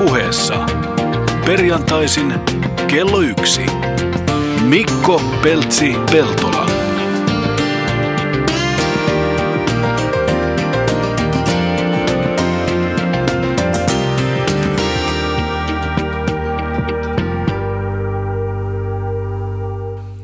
[0.00, 0.66] Ylepuheessa
[1.46, 2.34] perjantaisin
[2.86, 3.66] kello yksi.
[4.64, 6.66] Mikko Peltsi Peltola.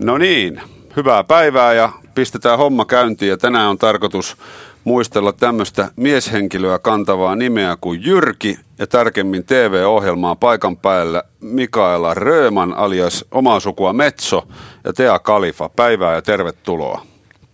[0.00, 0.60] No niin,
[0.96, 3.28] hyvää päivää ja pistetään homma käyntiin.
[3.28, 4.36] Ja tänään on tarkoitus
[4.84, 13.24] muistella tämmöistä mieshenkilöä kantavaa nimeä kuin Jyrki ja tarkemmin TV-ohjelmaa paikan päällä Mikaela Rööman alias
[13.30, 14.48] omaa sukua Metso
[14.84, 15.68] ja Tea Kalifa.
[15.68, 17.06] Päivää ja tervetuloa.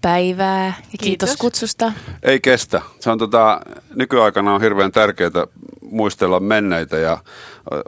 [0.02, 1.36] Päivää ja kiitos, Kiitos.
[1.36, 1.92] kutsusta.
[2.22, 2.82] Ei kestä.
[3.00, 3.60] Se on tota,
[3.94, 5.46] nykyaikana on hirveän tärkeää
[5.90, 7.18] muistella menneitä ja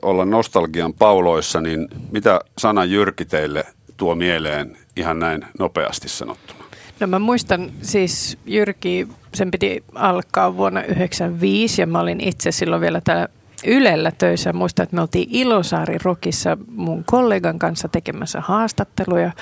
[0.03, 3.65] olla nostalgian pauloissa, niin mitä sana Jyrki teille
[3.97, 6.58] tuo mieleen ihan näin nopeasti sanottuna?
[7.01, 12.81] No mä muistan siis Jyrki, sen piti alkaa vuonna 1995 ja mä olin itse silloin
[12.81, 13.29] vielä täällä
[13.67, 14.53] Ylellä töissä.
[14.53, 19.33] Muistan, että me oltiin Ilosaari Rokissa mun kollegan kanssa tekemässä haastatteluja.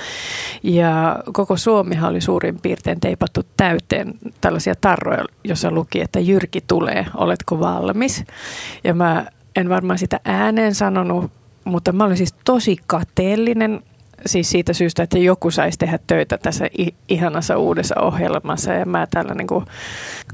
[0.62, 7.06] Ja koko Suomihan oli suurin piirtein teipattu täyteen tällaisia tarroja, jossa luki, että Jyrki tulee,
[7.14, 8.24] oletko valmis?
[8.84, 11.30] Ja mä en varmaan sitä ääneen sanonut,
[11.64, 13.82] mutta mä olin siis tosi kateellinen
[14.26, 16.68] siis siitä syystä, että joku saisi tehdä töitä tässä
[17.08, 18.72] ihanassa uudessa ohjelmassa.
[18.72, 19.64] Ja mä täällä niin kuin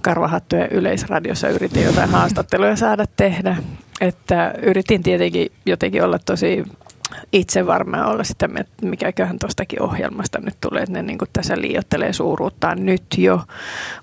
[0.02, 3.56] karvahattujen yleisradiossa yritin jotain haastatteluja saada tehdä.
[4.00, 6.64] Että yritin tietenkin jotenkin olla tosi
[7.32, 12.12] itse varmaan olla sitä, että mikäköhän tuostakin ohjelmasta nyt tulee, että ne niin tässä liiottelee
[12.12, 13.40] suuruuttaan nyt jo.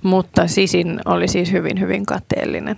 [0.04, 2.76] Mutta sisin oli siis hyvin, hyvin kateellinen.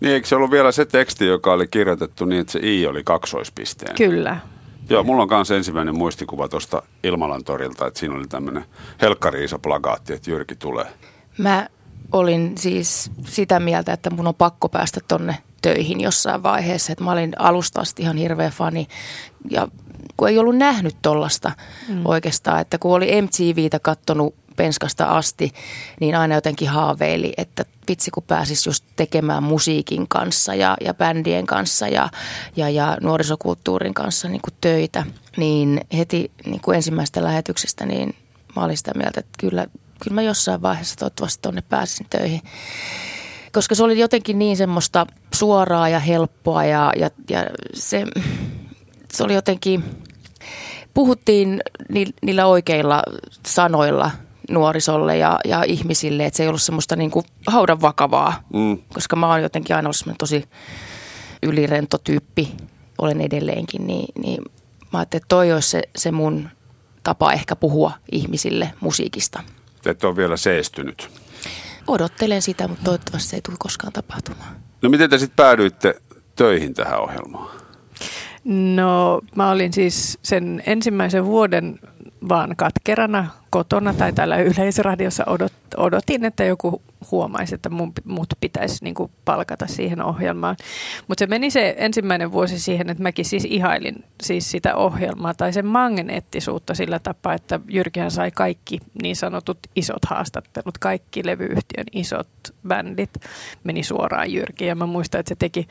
[0.00, 3.04] Niin, eikö se ollut vielä se teksti, joka oli kirjoitettu niin, että se i oli
[3.04, 3.96] kaksoispisteen?
[3.96, 4.36] Kyllä,
[4.90, 8.64] Joo, mulla on myös ensimmäinen muistikuva tuosta Ilmalan torilta, että siinä oli tämmöinen
[9.02, 10.86] helkkari plagaatti, että Jyrki tulee.
[11.38, 11.68] Mä
[12.12, 16.92] olin siis sitä mieltä, että mun on pakko päästä tonne töihin jossain vaiheessa.
[16.92, 18.86] Että mä olin alusta asti ihan hirveä fani
[19.50, 19.68] ja
[20.16, 21.52] kun ei ollut nähnyt tollasta
[21.88, 22.06] mm.
[22.06, 25.52] oikeastaan, että kun oli MTVtä kattonut penskasta asti,
[26.00, 31.46] niin aina jotenkin haaveili, että vitsi kun pääsis just tekemään musiikin kanssa ja, ja bändien
[31.46, 32.08] kanssa ja,
[32.56, 35.04] ja, ja nuorisokulttuurin kanssa niin kuin töitä.
[35.36, 38.14] Niin heti niin kuin ensimmäisestä lähetyksestä niin
[38.56, 39.66] mä olin sitä mieltä, että kyllä,
[40.02, 42.40] kyllä mä jossain vaiheessa toivottavasti tonne pääsin töihin.
[43.52, 48.06] Koska se oli jotenkin niin semmoista suoraa ja helppoa ja, ja, ja se,
[49.12, 49.84] se oli jotenkin,
[50.94, 53.02] puhuttiin ni, niillä oikeilla
[53.46, 54.10] sanoilla
[54.50, 58.78] nuorisolle ja, ja ihmisille, että se ei ollut semmoista niin kuin haudan vakavaa, Mm.
[58.94, 60.44] koska mä oon jotenkin aina ollut tosi
[61.42, 62.52] ylirento tyyppi,
[62.98, 64.42] olen edelleenkin, niin, niin
[64.92, 66.48] mä ajattelin, että toi olisi se, se mun
[67.02, 69.42] tapa ehkä puhua ihmisille musiikista.
[69.82, 71.10] Te ette ole vielä seestynyt.
[71.86, 74.56] Odottelen sitä, mutta toivottavasti se ei tule koskaan tapahtumaan.
[74.82, 75.94] No miten te sitten päädyitte
[76.36, 77.50] töihin tähän ohjelmaan?
[78.44, 81.78] No mä olin siis sen ensimmäisen vuoden
[82.28, 88.84] vaan katkerana kotona tai täällä yleisradiossa odot, odotin, että joku huomaisi, että mun, mut pitäisi
[88.84, 90.56] niinku palkata siihen ohjelmaan.
[91.08, 95.52] Mutta se meni se ensimmäinen vuosi siihen, että mäkin siis ihailin siis sitä ohjelmaa tai
[95.52, 102.28] sen magneettisuutta sillä tapaa, että Jyrkihän sai kaikki niin sanotut isot haastattelut, kaikki levyyhtiön isot
[102.68, 103.10] bändit
[103.64, 104.68] meni suoraan Jyrkiin.
[104.68, 105.68] Ja mä muistan, että se teki,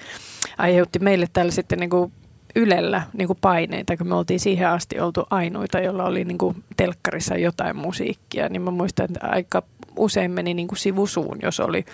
[0.58, 2.12] aiheutti meille täällä sitten niinku
[2.56, 6.64] Ylellä niin kuin paineita, kun me oltiin siihen asti oltu ainoita, jolla oli niin kuin
[6.78, 9.64] telkkarissa jotain musiikkia, niin mä muistan, että aika
[9.96, 11.86] usein meni niin kuin sivusuun, jos oli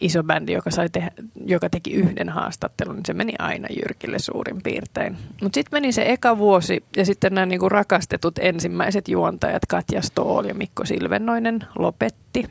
[0.00, 1.10] iso bändi, joka, sai tehdä,
[1.46, 5.16] joka teki yhden haastattelun, niin se meni aina Jyrkille suurin piirtein.
[5.42, 10.44] Mutta sitten meni se eka vuosi ja sitten nämä niinku rakastetut ensimmäiset juontajat Katja Stool
[10.44, 12.44] ja Mikko Silvennoinen lopetti.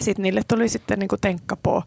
[0.00, 1.82] Sitten niille tuli sitten niinku tenkkapoo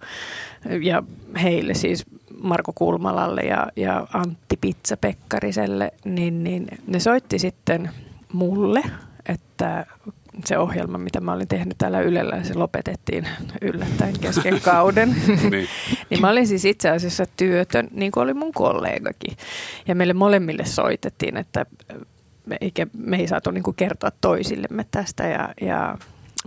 [0.82, 1.04] ja
[1.44, 2.06] heille siis
[2.44, 7.90] Marko Kulmalalle ja, ja Antti Pizza Pekkariselle, niin, niin ne soitti sitten
[8.34, 8.84] mulle,
[9.30, 9.86] että
[10.46, 13.28] se ohjelma, mitä mä olin tehnyt täällä Ylellä, se lopetettiin
[13.62, 15.16] yllättäen kesken kauden.
[15.28, 15.68] Niin.
[16.10, 19.38] niin mä olin siis itse asiassa työtön, niin kuin oli mun kollegakin.
[19.88, 21.66] Ja meille molemmille soitettiin, että
[22.46, 25.28] me, eikä, me ei saatu niin kuin kertoa toisillemme tästä.
[25.28, 25.98] Ja, ja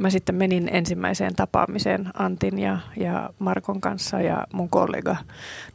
[0.00, 5.16] mä sitten menin ensimmäiseen tapaamiseen Antin ja, ja Markon kanssa ja mun kollega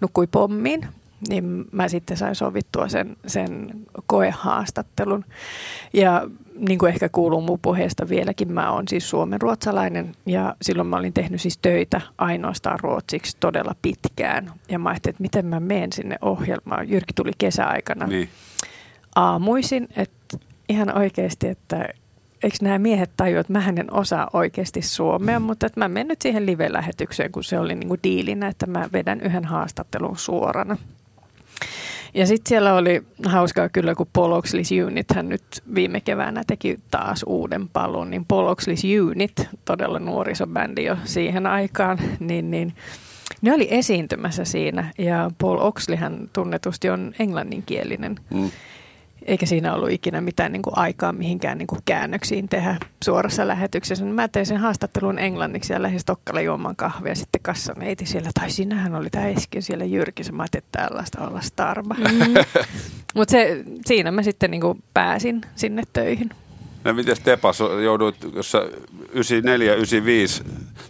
[0.01, 0.87] nukkui pommiin.
[1.29, 3.69] Niin mä sitten sain sovittua sen, sen
[4.07, 5.25] koehaastattelun.
[5.93, 6.27] Ja
[6.59, 11.13] niin kuin ehkä kuuluu mun puheesta vieläkin, mä oon siis suomenruotsalainen ja silloin mä olin
[11.13, 14.51] tehnyt siis töitä ainoastaan ruotsiksi todella pitkään.
[14.69, 16.89] Ja mä ajattelin, että miten mä menen sinne ohjelmaan.
[16.89, 18.29] Jyrki tuli kesäaikana Niin.
[19.15, 20.37] aamuisin, että
[20.69, 21.89] ihan oikeasti, että
[22.45, 26.21] eikö nämä miehet tajua, että mä en osaa oikeasti suomea, mutta että mä menen nyt
[26.21, 30.77] siihen live-lähetykseen, kun se oli niin kuin diilinä, että mä vedän yhden haastattelun suorana.
[32.13, 35.43] Ja sitten siellä oli hauskaa kyllä, kun Paul Oxley's Unit hän nyt
[35.75, 41.99] viime keväänä teki taas uuden palun, niin Paul Oxley's Unit, todella nuorisobändi jo siihen aikaan,
[42.19, 42.73] niin, niin
[43.41, 48.15] ne oli esiintymässä siinä ja Paul Oxley hän tunnetusti on englanninkielinen.
[48.33, 48.51] Mm.
[49.25, 54.05] Eikä siinä ollut ikinä mitään niin kuin aikaa mihinkään niin kuin käännöksiin tehdä suorassa lähetyksessä.
[54.05, 57.15] Mä tein sen haastattelun englanniksi ja lähdin Stokkalle juomaan kahvia.
[57.15, 60.33] Sitten kassaneiti siellä, tai sinähän oli tämä Eskin siellä Jyrkissä.
[60.33, 61.93] Mä ajattelin, että tällaista olla Starba.
[61.93, 62.33] Mm.
[63.15, 63.33] Mutta
[63.85, 66.29] siinä mä sitten niin kuin pääsin sinne töihin.
[66.83, 68.53] No miten Tepas joudut, jos
[69.13, 70.43] 94, 95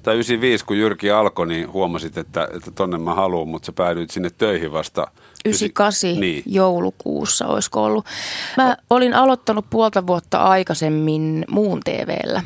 [0.04, 4.12] tai 95 kun Jyrki alkoi, niin huomasit, että, että tonne mä haluan, mutta sä päädyit
[4.12, 5.08] sinne töihin vasta
[5.46, 6.44] 98 niin.
[6.46, 8.06] joulukuussa olisiko ollut.
[8.58, 12.44] Mä olin aloittanut puolta vuotta aikaisemmin muun TVllä.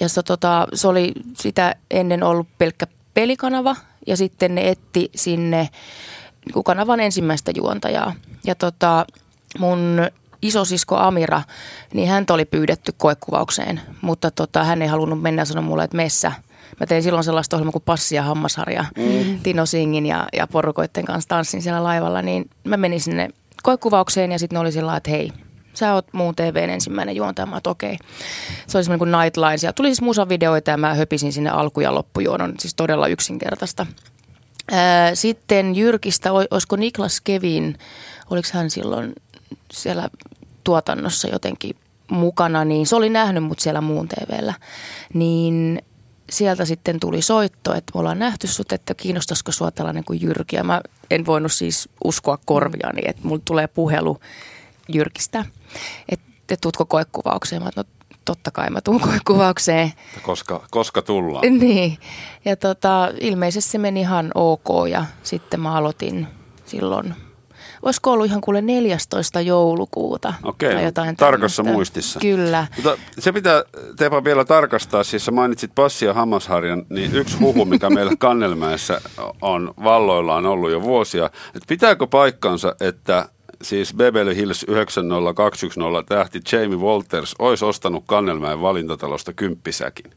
[0.00, 3.76] Ja se, tota, se oli sitä ennen ollut pelkkä pelikanava
[4.06, 5.68] ja sitten ne etti sinne
[6.54, 8.14] niin kanavan ensimmäistä juontajaa.
[8.46, 9.06] Ja tota,
[9.58, 10.00] mun
[10.42, 11.42] isosisko Amira,
[11.94, 15.96] niin häntä oli pyydetty koekuvaukseen, mutta tota, hän ei halunnut mennä ja sanoi mulle, että
[15.96, 16.32] messä.
[16.80, 19.40] Mä tein silloin sellaista ohjelmaa kuin Passi ja hammasharja mm.
[19.42, 23.28] Tino Singin ja, ja porukoitten kanssa tanssin siellä laivalla, niin mä menin sinne
[23.62, 25.32] koekuvaukseen ja sitten oli sillä että hei,
[25.74, 27.46] sä oot muun TVn ensimmäinen juontaja.
[27.46, 27.92] Mä okei.
[27.92, 28.06] Okay.
[28.66, 29.58] Se oli semmoinen kuin Nightline.
[29.58, 33.86] Siellä tuli siis musavideoita ja mä höpisin sinne alku- ja loppujuonon, siis todella yksinkertaista.
[35.14, 37.78] Sitten Jyrkistä, olisiko Niklas Kevin,
[38.30, 39.12] oliko hän silloin
[39.72, 40.08] siellä
[40.64, 41.76] tuotannossa jotenkin
[42.10, 44.54] mukana, niin se oli nähnyt mut siellä muun TVllä.
[45.14, 45.82] Niin
[46.30, 50.56] sieltä sitten tuli soitto, että me ollaan nähty sut, että kiinnostaisiko sua tällainen kuin Jyrki.
[50.56, 50.80] Ja mä
[51.10, 54.20] en voinut siis uskoa korviani, että mulla tulee puhelu
[54.88, 55.44] Jyrkistä,
[56.08, 57.62] että et tuutko koekuvaukseen.
[57.62, 57.84] Mä no
[58.24, 59.92] totta kai mä tuun koekuvaukseen.
[60.22, 61.44] Koska, koska tullaan.
[61.58, 61.98] Niin,
[62.44, 66.26] ja tota, ilmeisesti se meni ihan ok ja sitten mä aloitin
[66.66, 67.14] silloin
[67.84, 69.40] olisiko ollut ihan kuule 14.
[69.40, 70.34] joulukuuta.
[70.42, 71.76] Okei, tai jotain tarkassa tämmöistä.
[71.76, 72.20] muistissa.
[72.20, 72.66] Kyllä.
[72.76, 73.62] Mutta se pitää
[73.96, 79.00] Teepa vielä tarkastaa, siis sä mainitsit Passi ja Hammasharjan, niin yksi huhu, mikä meillä Kannelmäessä
[79.42, 83.28] on valloillaan ollut jo vuosia, että pitääkö paikkansa, että
[83.62, 90.12] siis Beverly Hills 90210 tähti Jamie Walters olisi ostanut Kannelmäen valintatalosta kymppisäkin?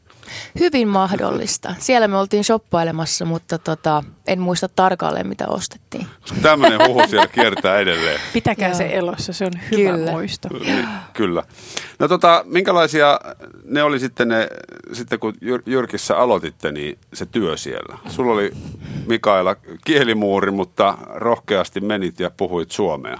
[0.58, 1.74] Hyvin mahdollista.
[1.78, 6.06] Siellä me oltiin shoppailemassa, mutta tota, en muista tarkalleen, mitä ostettiin.
[6.42, 8.20] Tämmöinen huhu siellä kiertää edelleen.
[8.32, 10.10] Pitäkää se elossa, se on hyvä kyllä.
[10.10, 10.48] muisto.
[11.12, 11.42] Kyllä.
[11.98, 13.20] No tota, minkälaisia
[13.64, 14.48] ne oli sitten ne,
[14.92, 15.34] sitten kun
[15.66, 17.98] Jyrkissä aloititte, niin se työ siellä?
[18.08, 18.52] Sulla oli
[19.06, 23.18] Mikaela kielimuuri, mutta rohkeasti menit ja puhuit suomea.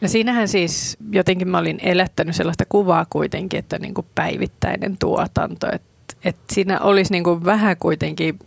[0.00, 5.66] No siinähän siis jotenkin mä olin elättänyt sellaista kuvaa kuitenkin, että niin kuin päivittäinen tuotanto,
[5.72, 5.93] että
[6.24, 8.38] että siinä olisi niin kuin vähän kuitenkin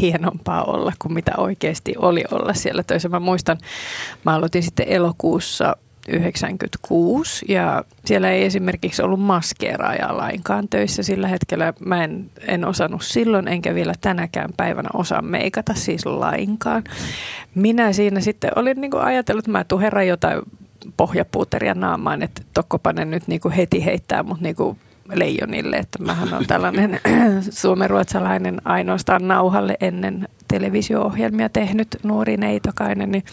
[0.00, 3.08] hienompaa olla kuin mitä oikeasti oli olla siellä töissä.
[3.08, 3.58] Mä muistan,
[4.24, 5.76] mä aloitin sitten elokuussa
[6.08, 11.72] 96 ja siellä ei esimerkiksi ollut maskeeraajaa lainkaan töissä sillä hetkellä.
[11.86, 16.84] Mä en, en osannut silloin enkä vielä tänäkään päivänä osaa meikata siis lainkaan.
[17.54, 20.42] Minä siinä sitten olin niin kuin ajatellut, että mä tuun jotain
[20.96, 24.78] pohjapuuteria naamaan, että tokkopa ne nyt niin kuin heti heittää mut niin kuin
[25.12, 27.00] leijonille, että mähän on tällainen
[27.50, 33.24] suomenruotsalainen ainoastaan nauhalle ennen televisio-ohjelmia tehnyt nuori neitokainen, niin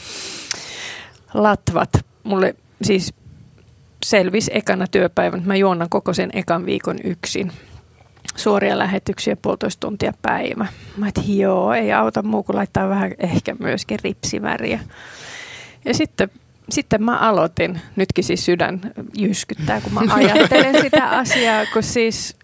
[1.34, 1.90] latvat.
[2.24, 3.14] Mulle siis
[4.06, 7.52] selvisi ekana työpäivänä, mä juonnan koko sen ekan viikon yksin.
[8.36, 10.66] Suoria lähetyksiä puolitoista tuntia päivä.
[10.98, 14.80] Mä et joo, ei auta muu kuin laittaa vähän ehkä myöskin ripsiväriä.
[15.86, 16.30] Ja sitten
[16.70, 18.82] sitten mä aloitin, nytkin siis sydän
[19.18, 22.36] jyskyttää, kun mä ajattelen sitä asiaa, kun siis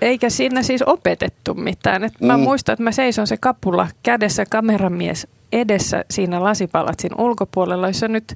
[0.00, 2.04] eikä siinä siis opetettu mitään.
[2.04, 2.42] Et mä mm.
[2.42, 8.34] muistan, että mä seison se kapula kädessä kameramies edessä siinä lasipalatsin ulkopuolella, jossa nyt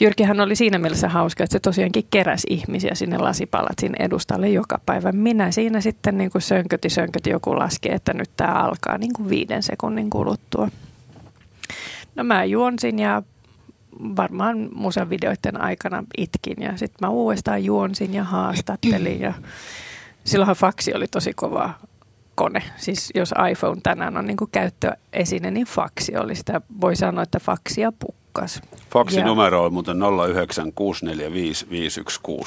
[0.00, 5.12] Jyrkihän oli siinä mielessä hauska, että se tosiaankin keräsi ihmisiä sinne lasipalatsin edustalle joka päivä.
[5.12, 9.28] Minä siinä sitten niin kuin sönköti, sönköti joku laski, että nyt tämä alkaa niin kuin
[9.28, 10.68] viiden sekunnin kuluttua.
[12.14, 13.22] No mä juonsin ja
[14.16, 19.34] varmaan musavideoiden aikana itkin ja sitten mä uudestaan juonsin ja haastattelin ja
[20.24, 21.70] silloinhan faksi oli tosi kova
[22.34, 22.62] kone.
[22.76, 26.60] Siis jos iPhone tänään on niin käyttöesine, niin faksi oli sitä.
[26.80, 28.62] Voi sanoa, että faksia pukkas.
[28.92, 29.96] Faksi numero on muuten
[30.28, 31.66] 09645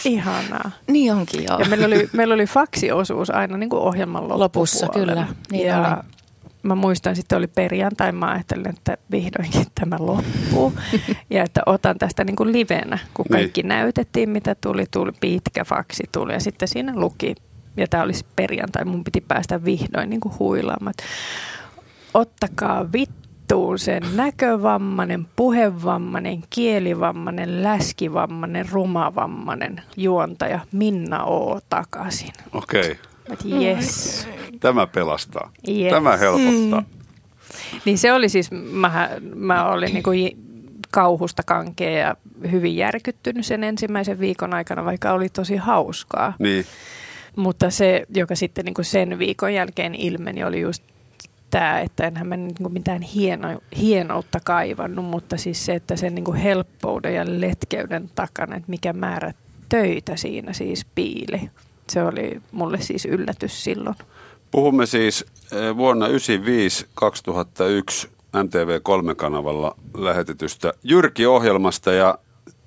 [0.05, 0.71] Ihanaa.
[0.87, 1.59] Niin onkin joo.
[1.59, 4.87] Ja meillä oli, meillä oli faksiosuus aina niin kuin ohjelman lopussa.
[4.87, 5.27] kyllä.
[5.51, 6.18] Niin ja oli
[6.63, 10.73] mä muistan, sitten oli perjantai, mä ajattelin, että vihdoinkin tämä loppuu.
[11.29, 13.39] ja että otan tästä niin kuin livenä, kun niin.
[13.39, 13.67] kaikki niin.
[13.67, 17.35] näytettiin, mitä tuli, tuli, pitkä faksi tuli ja sitten siinä luki,
[17.77, 20.93] ja tämä olisi perjantai, mun piti päästä vihdoin niin kuin huilaamaan.
[22.13, 32.33] Ottakaa vittu vittuun sen näkövammainen, puhevammainen, kielivammainen, läskivammainen, rumavammainen juontaja Minna O takaisin.
[32.53, 32.95] Okei, okay.
[33.61, 34.27] Yes.
[34.59, 35.51] tämä pelastaa.
[35.69, 35.89] Yes.
[35.89, 36.83] Tämä helpottaa.
[37.85, 40.49] Niin se oli siis, mä, mä olin niin kuin
[40.91, 42.15] kauhusta kankea ja
[42.51, 46.33] hyvin järkyttynyt sen ensimmäisen viikon aikana, vaikka oli tosi hauskaa.
[46.39, 46.65] Niin,
[47.35, 50.83] Mutta se, joka sitten niin kuin sen viikon jälkeen ilmeni, oli just
[51.49, 56.15] tämä, että enhän mä niin kuin mitään hieno, hienoutta kaivannut, mutta siis se, että sen
[56.15, 59.33] niin kuin helppouden ja letkeyden takana, että mikä määrä
[59.69, 61.49] töitä siinä siis piili.
[61.89, 63.95] Se oli mulle siis yllätys silloin.
[64.51, 66.11] Puhumme siis eh, vuonna 1995-2001
[68.33, 72.17] MTV3-kanavalla lähetetystä Jyrki-ohjelmasta ja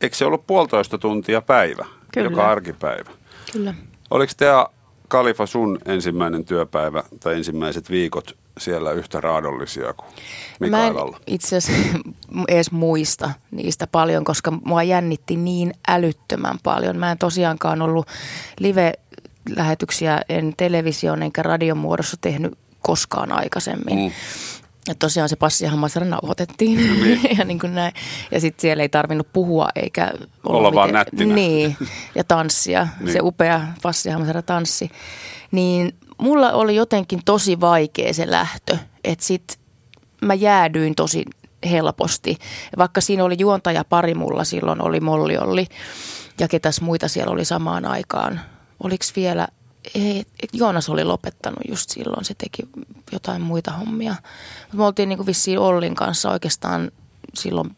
[0.00, 2.31] eikö se ollut puolitoista tuntia päivä, Kyllä.
[2.31, 3.11] joka arkipäivä?
[3.52, 3.75] Kyllä.
[4.11, 4.67] Oliko tämä
[5.09, 10.09] Kalifa sun ensimmäinen työpäivä tai ensimmäiset viikot siellä yhtä raadollisia kuin
[10.61, 11.21] Mä en Mikaelalla?
[11.26, 11.99] itse asiassa
[12.49, 16.97] edes muista niistä paljon, koska mua jännitti niin älyttömän paljon.
[16.97, 18.07] Mä en tosiaankaan ollut
[19.49, 23.99] live-lähetyksiä en television enkä radion muodossa tehnyt koskaan aikaisemmin.
[23.99, 24.11] Mm.
[24.89, 27.21] Ja tosiaan se passi ja hammasharja nauhoitettiin Niin.
[27.39, 27.93] ja, niin kuin näin.
[28.31, 30.13] ja sitten siellä ei tarvinnut puhua eikä
[30.45, 31.35] Olla vaan nättinä.
[31.35, 31.77] Niin,
[32.15, 33.13] ja tanssia, Niin.
[33.13, 34.91] se upea passi ja hammasharja tanssi.
[35.51, 39.59] Niin mulla oli jotenkin tosi vaikea se lähtö, että sit
[40.23, 41.25] mä jäädyin tosi
[41.71, 42.37] helposti.
[42.79, 45.67] Vaikka siinä oli juontaja pari mulla silloin, oli Molli Olli
[46.41, 48.41] ja ketäs muita siellä oli samaan aikaan.
[48.85, 49.49] Oliko vielä,
[49.95, 52.62] ei, Joonas oli lopettanut just silloin, se teki
[53.12, 54.15] jotain muita hommia.
[54.69, 56.91] Mut me oltiin niinku vissiin Ollin kanssa oikeastaan
[57.35, 57.77] silloin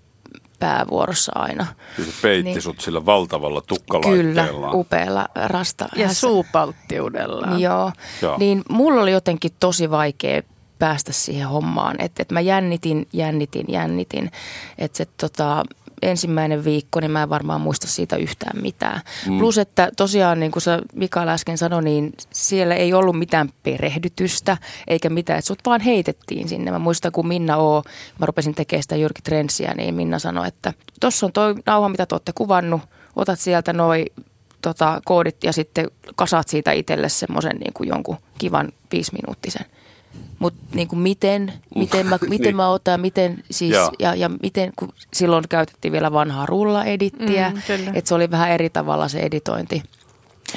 [0.58, 1.66] päävuorossa aina.
[1.98, 2.62] Niin se peitti Niin.
[2.62, 4.70] sut sillä valtavalla Kyllä, tukkalaitteella.
[4.72, 5.88] upealla rasta.
[5.96, 7.46] Ja suupalttiudella.
[7.46, 7.58] Joo.
[7.58, 7.92] Joo.
[8.22, 8.38] Joo.
[8.38, 10.42] Niin mulla oli jotenkin tosi vaikea
[10.84, 11.96] päästä siihen hommaan.
[11.98, 14.30] Että et mä jännitin, jännitin, jännitin.
[14.78, 15.64] Että se tota,
[16.02, 19.00] ensimmäinen viikko, niin mä en varmaan muista siitä yhtään mitään.
[19.28, 19.38] Mm.
[19.38, 24.56] Plus, että tosiaan niin kuin sä Mikael äsken sanoi, niin siellä ei ollut mitään perehdytystä
[24.88, 25.38] eikä mitään.
[25.38, 26.70] Että sut vaan heitettiin sinne.
[26.70, 27.82] Mä muistan, kun Minna Oo,
[28.18, 32.06] mä rupesin tekemään sitä Jyrki Trensiä, niin Minna sanoi, että tuossa on toi nauha, mitä
[32.06, 32.82] te olette kuvannut.
[33.16, 34.04] Otat sieltä noi
[34.62, 39.66] tota, koodit ja sitten kasaat siitä itselle semmoisen niin kuin jonkun kivan viisiminuuttisen.
[40.38, 42.56] Mutta niin kuin miten, miten, mä, miten Niin.
[42.56, 43.90] mä otan, miten siis, Joo.
[43.98, 48.70] ja, ja miten, kun silloin käytettiin vielä vanhaa rullaedittiä, Mm, että se oli vähän eri
[48.70, 49.82] tavalla se editointi.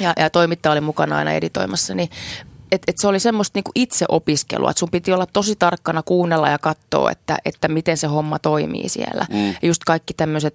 [0.00, 2.08] Ja, ja toimittaja oli mukana aina editoimassa, niin
[2.72, 6.58] et, et se oli semmoista niinku itseopiskelua, että sun piti olla tosi tarkkana kuunnella ja
[6.58, 9.26] katsoa, että, että miten se homma toimii siellä.
[9.30, 9.48] Mm.
[9.48, 10.54] Ja just kaikki tämmöiset,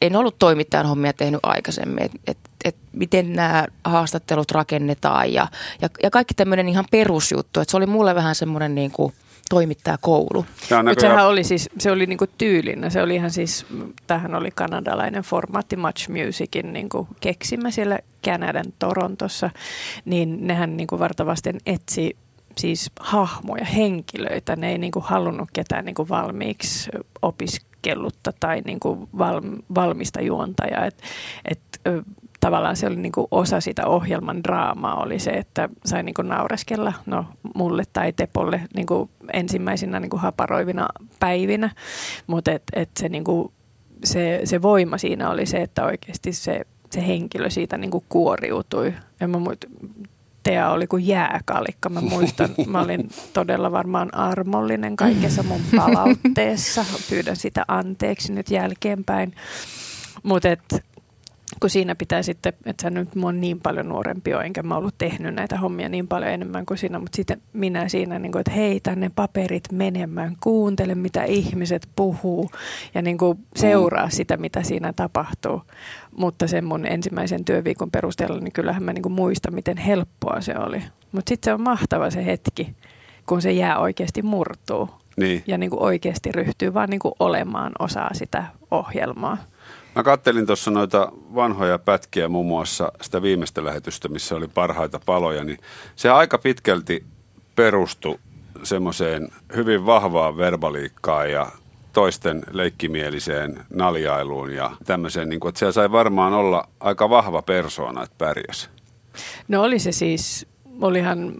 [0.00, 5.46] en ollut toimittajan hommia tehnyt aikaisemmin, että et, et miten nämä haastattelut rakennetaan ja,
[5.82, 9.12] ja, ja kaikki tämmöinen ihan perusjuttu, että se oli mulle vähän semmoinen niinku
[9.50, 10.46] toimittajakoulu.
[10.68, 12.90] Tämä on Mutta näköjään- sehän oli siis, se oli niinku tyylinen.
[12.90, 13.66] Se oli ihan siis,
[14.06, 19.50] tämähän oli kanadalainen formaatti Much Musicin niinku keksimä siellä Kanadan Torontossa.
[20.04, 22.16] Niin nehän niinku vartavasten etsi
[22.58, 24.56] siis hahmoja, henkilöitä.
[24.56, 26.90] Ne ei niinku halunnut ketään niinku valmiiksi
[27.78, 29.40] opiskellutta tai niinku val,
[29.74, 30.86] valmista juontajaa.
[30.86, 31.02] Et,
[31.44, 31.60] et,
[32.40, 37.24] tavallaan se oli niinku osa sitä ohjelman draamaa oli se, että sai niinku naureskella no,
[37.54, 40.88] mulle tai Tepolle niinku ensimmäisinä niinku haparoivina
[41.20, 41.70] päivinä,
[42.26, 43.52] mutta et, et se, niinku,
[44.04, 48.94] se, se voima siinä oli se, että oikeasti se, se henkilö siitä niinku kuoriutui.
[49.20, 49.64] Ja mä muist,
[50.48, 51.88] Tea oli kuin jääkalikka.
[51.88, 56.84] Mä muistan, mä olin todella varmaan armollinen kaikessa mun palautteessa.
[57.10, 59.34] Pyydän sitä anteeksi nyt jälkeenpäin.
[60.22, 60.48] Mutta
[61.60, 64.76] kun siinä pitää sitten, että sä nyt mä oon niin paljon nuorempi jo, enkä mä
[64.76, 68.40] ollut tehnyt näitä hommia niin paljon enemmän kuin sinä, mutta sitten minä siinä, niin kuin,
[68.40, 72.50] että hei, tänne paperit menemään, kuuntele mitä ihmiset puhuu
[72.94, 75.62] ja niin kuin seuraa sitä, mitä siinä tapahtuu.
[76.16, 80.58] Mutta sen mun ensimmäisen työviikon perusteella, niin kyllähän mä niin kuin muistan, miten helppoa se
[80.58, 80.82] oli.
[81.12, 82.76] Mutta sitten se on mahtava se hetki,
[83.26, 85.42] kun se jää oikeasti murtuu Niin.
[85.46, 89.38] ja niin kuin oikeasti ryhtyy vaan niin kuin olemaan osaa sitä ohjelmaa.
[89.98, 95.44] Mä kattelin tuossa noita vanhoja pätkiä, muun muassa sitä viimeistä lähetystä, missä oli parhaita paloja,
[95.44, 95.58] niin
[95.96, 97.04] se aika pitkälti
[97.56, 98.18] perustui
[98.62, 101.46] semmoiseen hyvin vahvaan verbaliikkaan ja
[101.92, 108.02] toisten leikkimieliseen naljailuun ja tämmöiseen, niin kuin, että siellä sai varmaan olla aika vahva persoona,
[108.02, 108.70] että pärjäs.
[109.48, 110.46] No oli se siis,
[110.80, 111.32] olihan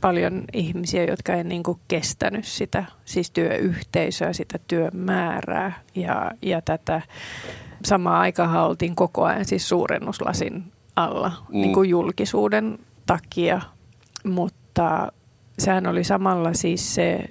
[0.00, 7.00] paljon ihmisiä, jotka ei niin kuin kestänyt sitä, siis työyhteisöä, sitä työmäärää ja, ja tätä
[7.84, 11.60] samaa aikaa oltiin koko ajan siis suurennuslasin alla mm.
[11.60, 13.60] niin kuin julkisuuden takia,
[14.24, 15.12] mutta
[15.58, 17.24] sehän oli samalla siis se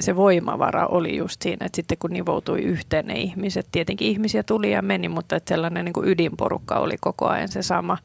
[0.00, 4.72] se voimavara oli just siinä, että sitten kun nivoutui yhteen ne ihmiset, tietenkin ihmisiä tuli
[4.72, 7.98] ja meni, mutta että sellainen niin kuin ydinporukka oli koko ajan se sama,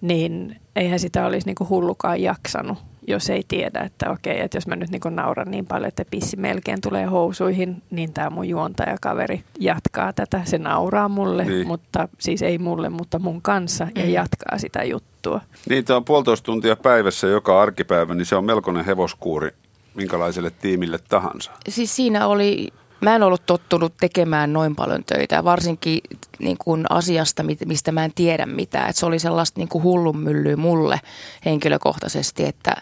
[0.00, 4.66] niin eihän sitä olisi niin kuin hullukaan jaksanut jos ei tiedä, että okei, että jos
[4.66, 9.44] mä nyt niin nauran niin paljon, että pissi melkein tulee housuihin, niin tämä mun juontajakaveri
[9.58, 10.40] jatkaa tätä.
[10.44, 11.66] Se nauraa mulle, niin.
[11.66, 14.10] mutta siis ei mulle, mutta mun kanssa ja mm.
[14.10, 15.40] jatkaa sitä juttua.
[15.68, 19.50] Niin, tämä on puolitoista tuntia päivässä joka arkipäivä, niin se on melkoinen hevoskuuri
[19.94, 21.50] minkälaiselle tiimille tahansa.
[21.68, 22.68] Siis siinä oli
[23.02, 26.00] Mä en ollut tottunut tekemään noin paljon töitä, varsinkin
[26.38, 28.90] niin kuin asiasta, mistä mä en tiedä mitään.
[28.90, 31.00] Et se oli sellaista niin kuin hullunmyllyä mulle
[31.44, 32.44] henkilökohtaisesti.
[32.44, 32.74] Että,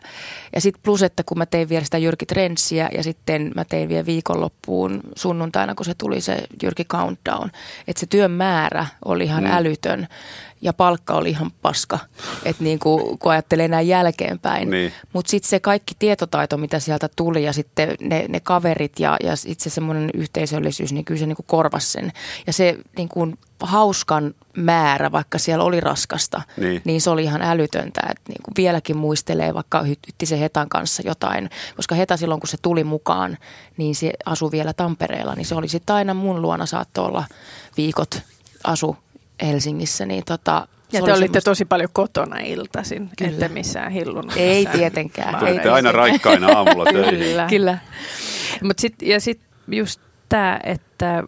[0.54, 3.88] ja sitten plus, että kun mä tein vielä sitä Jyrki Trenssiä ja sitten mä tein
[3.88, 7.50] vielä viikonloppuun sunnuntaina, kun se tuli se Jyrki Countdown.
[7.88, 9.50] Että se työn määrä oli ihan mm.
[9.50, 10.08] älytön
[10.62, 11.98] ja palkka oli ihan paska,
[12.44, 14.70] että niin kuin, kun ajattelee näin jälkeenpäin.
[14.70, 14.92] Niin.
[15.12, 19.32] Mutta sitten se kaikki tietotaito, mitä sieltä tuli ja sitten ne, ne kaverit ja, ja
[19.46, 22.12] itse semmoinen yhteisöllisyys, niin kyllä se niin kuin korvasi sen.
[22.46, 27.42] Ja se niin kuin hauskan määrä, vaikka siellä oli raskasta, niin, niin se oli ihan
[27.42, 28.00] älytöntä.
[28.10, 29.84] Että niin kuin vieläkin muistelee vaikka
[30.24, 33.38] se Hetan kanssa jotain, koska Heta silloin kun se tuli mukaan,
[33.76, 37.24] niin se asui vielä Tampereella, niin se oli sitten aina mun luona saattoi olla
[37.76, 38.22] viikot
[38.64, 38.96] asu
[39.42, 41.40] Helsingissä, niin tota, ja te olitte semmoista...
[41.40, 43.30] tosi paljon kotona iltaisin, Kyllä.
[43.30, 44.30] ette missään hillun.
[44.36, 45.38] Ei tietenkään.
[45.38, 47.18] Tulitte aina raikkaina aamulla töihin.
[47.18, 47.46] Kyllä.
[47.50, 47.78] Kyllä.
[48.62, 51.24] Mut sit, ja sitten just tämä, että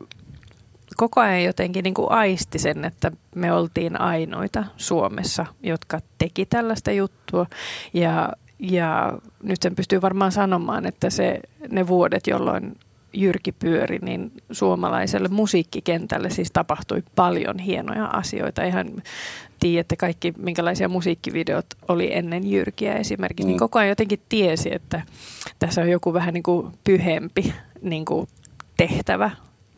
[0.97, 6.91] koko ajan jotenkin niin kuin aisti sen, että me oltiin ainoita Suomessa, jotka teki tällaista
[6.91, 7.47] juttua.
[7.95, 11.41] Ja, ja nyt sen pystyy varmaan sanomaan, että se,
[11.71, 12.77] ne vuodet, jolloin
[13.13, 18.65] Jyrki pyöri, niin suomalaiselle musiikkikentälle siis tapahtui paljon hienoja asioita.
[18.65, 19.03] Ihan
[19.61, 23.53] tiedätte kaikki, minkälaisia musiikkivideot oli ennen Jyrkiä esimerkiksi, niin mm.
[23.53, 25.03] niin koko ajan jotenkin tiesi, että
[25.59, 28.29] tässä on joku vähän niin kuin pyhempi niin kuin
[28.77, 29.31] tehtävä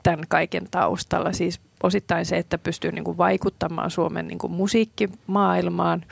[0.03, 1.33] tämän kaiken taustalla.
[1.33, 6.05] Siis osittain se, että pystyy niin kuin vaikuttamaan Suomen niin kuin musiikkimaailmaan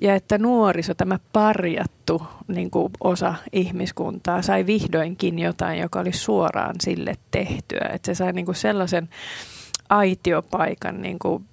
[0.00, 6.74] ja että nuoriso, tämä parjattu niin kuin osa ihmiskuntaa, sai vihdoinkin jotain, joka oli suoraan
[6.80, 7.90] sille tehtyä.
[7.92, 9.08] Että se sai niin kuin sellaisen
[9.88, 11.44] aitiopaikan niin kuin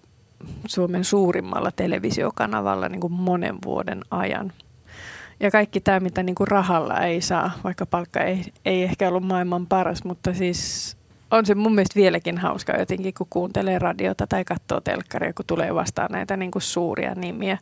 [0.67, 4.53] Suomen suurimmalla televisiokanavalla niin kuin monen vuoden ajan.
[5.39, 9.23] Ja kaikki tämä, mitä niin kuin rahalla ei saa, vaikka palkka ei, ei ehkä ollut
[9.23, 10.97] maailman paras, mutta siis
[11.31, 15.75] on se mun mielestä vieläkin hauska jotenkin, kun kuuntelee radiota tai katsoo telkkaria, kun tulee
[15.75, 17.57] vastaan näitä niin kuin suuria nimiä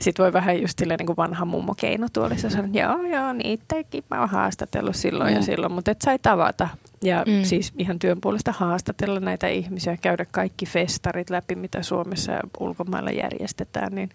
[0.00, 4.04] sitten voi vähän just silleen niin kuin vanha mummo keinutuolissa sanoa, että joo, joo, niitäkin
[4.10, 5.36] mä oon haastatellut silloin mm.
[5.36, 6.68] ja silloin, mutta et sai tavata.
[7.02, 7.44] Ja mm.
[7.44, 13.10] siis ihan työn puolesta haastatella näitä ihmisiä, käydä kaikki festarit läpi, mitä Suomessa ja ulkomailla
[13.10, 14.10] järjestetään, niin,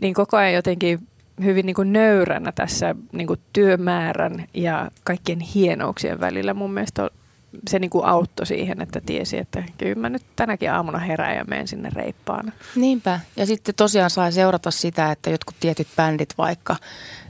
[0.00, 0.98] niin koko ajan jotenkin
[1.44, 7.10] hyvin niin kuin nöyränä tässä niin kuin työmäärän ja kaikkien hienouksien välillä mun mielestä
[7.68, 11.44] se niin kuin auttoi siihen, että tiesi, että kyllä mä nyt tänäkin aamuna herään ja
[11.44, 12.52] menen sinne reippaan.
[12.76, 13.20] Niinpä.
[13.36, 16.76] Ja sitten tosiaan sai seurata sitä, että jotkut tietyt bändit vaikka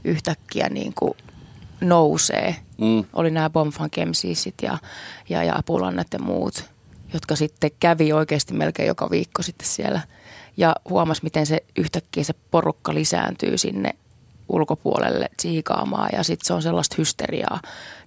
[0.03, 1.13] yhtäkkiä niin kuin
[1.81, 2.55] nousee.
[2.77, 3.03] Mm.
[3.13, 4.77] Oli nämä Bonfan Kemsiisit ja,
[5.29, 6.69] ja, ja Apulannet ja muut,
[7.13, 10.01] jotka sitten kävi oikeasti melkein joka viikko sitten siellä.
[10.57, 13.95] Ja huomasi, miten se yhtäkkiä se porukka lisääntyy sinne
[14.49, 17.59] ulkopuolelle tsiikaamaan ja sitten se on sellaista hysteriaa.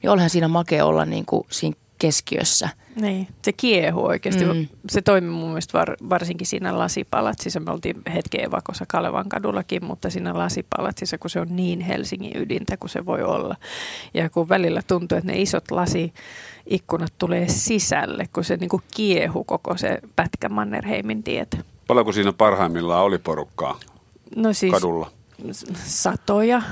[0.02, 2.68] Niin olihan siinä makea olla niin kuin siinä keskiössä.
[2.96, 4.44] Niin, se kiehu oikeasti.
[4.44, 4.68] Mm.
[4.90, 7.60] Se toimi mun mielestä var, varsinkin siinä lasipalatsissa.
[7.60, 12.76] Me oltiin hetken evakossa Kalevan kadullakin, mutta siinä lasipalatsissa, kun se on niin Helsingin ydintä
[12.76, 13.56] kuin se voi olla.
[14.14, 19.76] Ja kun välillä tuntuu, että ne isot lasiikkunat tulee sisälle, kun se niinku kiehu koko
[19.76, 21.56] se pätkä Mannerheimin tietä.
[21.88, 23.80] Paljonko siinä parhaimmillaan oli porukkaa
[24.36, 25.10] no siis, kadulla?
[25.84, 26.62] Satoja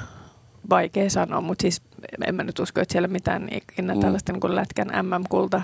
[0.70, 1.82] vaikea sanoa, mutta siis
[2.26, 4.00] en mä nyt usko, että siellä mitään ikinä mm.
[4.00, 5.62] tällaista niin lätkän MM-kulta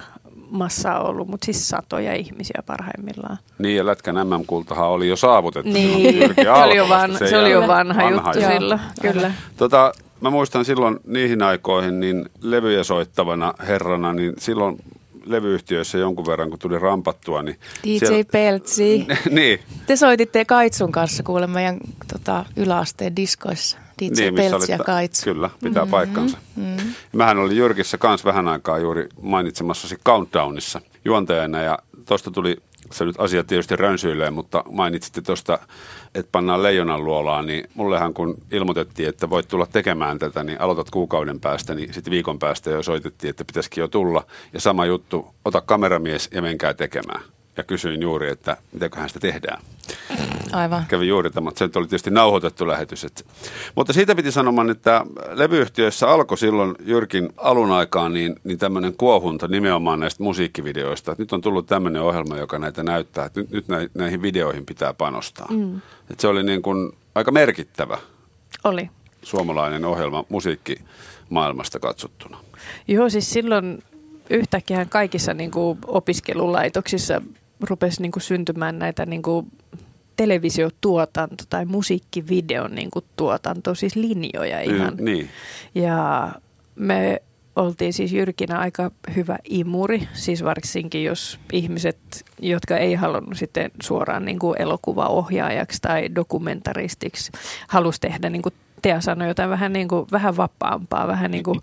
[0.51, 3.39] massaa ollut, mutta siis satoja ihmisiä parhaimmillaan.
[3.59, 5.73] Niin, ja Lätkän MM-kultahan oli jo saavutettu.
[5.73, 8.49] Niin, se, oli jo van, se, se oli jo vanha, vanha juttu jo.
[8.49, 9.33] silloin, kyllä.
[9.57, 14.77] Tota, mä muistan silloin niihin aikoihin, niin levyjä soittavana herrana, niin silloin
[15.27, 17.43] levyyhtiöissä jonkun verran, kun tuli rampattua.
[17.43, 18.25] Niin DJ siellä...
[18.33, 19.07] Peltsi.
[19.31, 19.61] niin.
[19.87, 21.79] Te soititte Kaitsun kanssa kuulemma meidän
[22.13, 23.79] tota, yläasteen diskoissa.
[24.01, 25.25] DJ niin, Peltsi ja Kaitsu.
[25.25, 25.91] Kyllä, pitää mm-hmm.
[25.91, 26.39] paikkansa.
[26.57, 26.95] Mm-hmm.
[27.13, 32.57] Mähän olin Jyrkissä kanssa vähän aikaa juuri mainitsemassasi Countdownissa juontajana ja tuosta tuli
[32.93, 35.59] se nyt asia tietysti rönsyilee, mutta mainitsitte tuosta,
[36.15, 40.91] että pannaan leijonan luolaan, niin mullehan kun ilmoitettiin, että voit tulla tekemään tätä, niin aloitat
[40.91, 44.27] kuukauden päästä, niin sitten viikon päästä jo soitettiin, että pitäisikin jo tulla.
[44.53, 47.21] Ja sama juttu, ota kameramies ja menkää tekemään.
[47.57, 49.63] Ja kysyin juuri, että mitenköhän sitä tehdään.
[50.53, 50.85] Aivan.
[50.89, 53.05] Kävi juuri tämä, mutta se oli tietysti nauhoitettu lähetys.
[53.05, 53.23] Että.
[53.75, 59.49] Mutta siitä piti sanomaan, että levyyhtiöissä alkoi silloin Jyrkin alun aikaan niin, niin tämmöinen kuohunta
[59.49, 61.13] nimenomaan näistä musiikkivideoista.
[61.13, 64.95] Että nyt on tullut tämmöinen ohjelma, joka näitä näyttää, että nyt, nyt näihin videoihin pitää
[64.95, 65.49] panostaa.
[65.51, 65.77] Mm.
[66.11, 67.99] Että se oli niin kuin aika merkittävä
[68.65, 68.91] Oli.
[69.23, 72.39] suomalainen ohjelma musiikkimaailmasta katsottuna.
[72.89, 73.83] Joo, siis silloin
[74.31, 77.23] yhtäkkiä kaikissa niin kuin opiskelulaitoksissa
[77.61, 79.53] rupesi niin kuin syntymään näitä niin kuin
[80.17, 84.95] televisiotuotanto tai musiikkivideon niin kuin tuotanto, siis linjoja ihan.
[84.95, 85.29] Mm, niin.
[85.75, 86.33] Ja
[86.75, 87.23] me
[87.57, 91.99] oltiin siis Jyrkinä aika hyvä imuri, siis varsinkin jos ihmiset,
[92.41, 97.33] jotka ei halunnut sitten suoraan niin kuin elokuvaohjaajaksi tai dokumentaristiksi,
[97.69, 101.61] halusi tehdä niin kuin Tea sanoi jotain vähän, niin kuin, vähän vapaampaa, vähän niin kuin,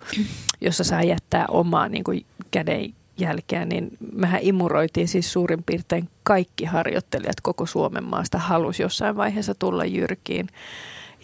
[0.60, 6.64] jossa saa jättää omaa niin kuin käden jälkeen, niin mehän imuroitiin siis suurin piirtein kaikki
[6.64, 10.48] harjoittelijat koko Suomen maasta halusi jossain vaiheessa tulla Jyrkiin.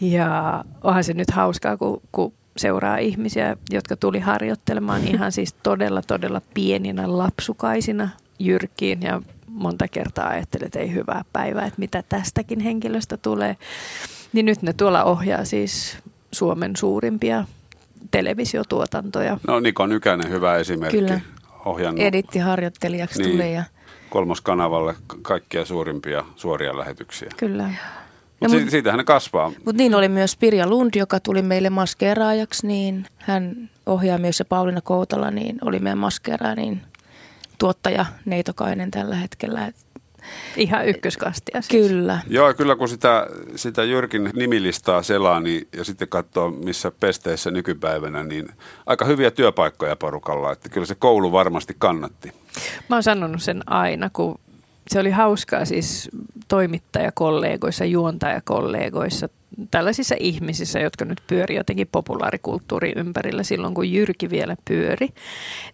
[0.01, 6.03] Ja onhan se nyt hauskaa, kun, kun seuraa ihmisiä, jotka tuli harjoittelemaan ihan siis todella,
[6.03, 12.61] todella pieninä lapsukaisina Jyrkiin ja monta kertaa ajattelin, että ei hyvää päivää, että mitä tästäkin
[12.61, 13.57] henkilöstä tulee.
[14.33, 15.99] Niin nyt ne tuolla ohjaa siis
[16.33, 17.45] Suomen suurimpia
[18.11, 19.39] televisiotuotantoja.
[19.49, 20.99] No Niko Nykänen, hyvä esimerkki.
[20.99, 21.21] Kyllä.
[21.65, 23.33] Ohjannut Edittiharjoittelijaksi Niin.
[23.33, 23.65] tuli ja
[24.11, 27.29] kolmoskanavalle kaikkia suurimpia suoria lähetyksiä.
[27.37, 27.63] Kyllä.
[27.63, 27.69] No,
[28.41, 29.49] Mutta mut- si- siitähän ne kasvaa.
[29.65, 34.45] Mutta niin oli myös Pirja Lund, joka tuli meille maskeeraajaksi, niin hän ohjaa myös ja
[34.45, 36.83] Pauliina Koutala, niin oli meidän maskeeraaja, niin
[37.59, 39.67] tuottaja Neitokainen tällä hetkellä.
[39.67, 39.77] Et
[40.57, 41.89] Ihan ykköskastia siis.
[41.89, 42.19] kyllä.
[42.29, 48.23] Joo, kyllä kun sitä, sitä Jyrkin nimilistaa selaa niin, ja sitten katsoo, missä pesteissä nykypäivänä,
[48.23, 48.49] niin
[48.87, 50.53] aika hyviä työpaikkoja porukalla.
[50.53, 52.33] Että kyllä se koulu varmasti kannatti.
[52.89, 54.39] Mä oon sanonut sen aina, kun
[54.89, 56.11] se oli hauskaa siis
[56.49, 59.29] toimittajakollegoissa, juontajakollegoissa,
[59.71, 65.09] tällaisissa ihmisissä, jotka nyt pyöri jotenkin populaarikulttuurin ympärillä silloin, kun Jyrki vielä pyöri,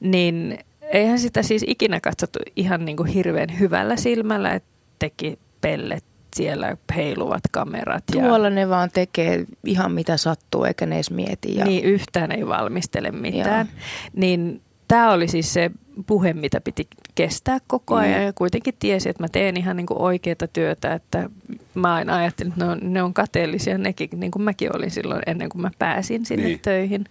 [0.01, 0.59] niin
[0.97, 6.05] eihän sitä siis ikinä katsottu ihan niin kuin hirveän hyvällä silmällä, että teki pellet
[6.37, 8.05] siellä heiluvat kamerat.
[8.15, 11.57] ja- Tuolla ne vaan tekee ihan mitä sattuu, eikä ne edes mieti.
[11.57, 13.69] Ja Niin yhtään ei valmistele mitään.
[14.13, 15.71] Niin tämä oli siis se
[16.07, 20.01] puhe, mitä piti kestää koko ajan ja kuitenkin tiesi, että mä teen ihan niin kuin
[20.01, 21.31] oikeaa työtä, että
[21.75, 25.23] mä aina ajattelin, että ne on, ne on kateellisia nekin, niin kuin mäkin olin silloin
[25.27, 26.61] ennen kuin mä pääsin sinne niin.
[26.61, 27.05] töihin.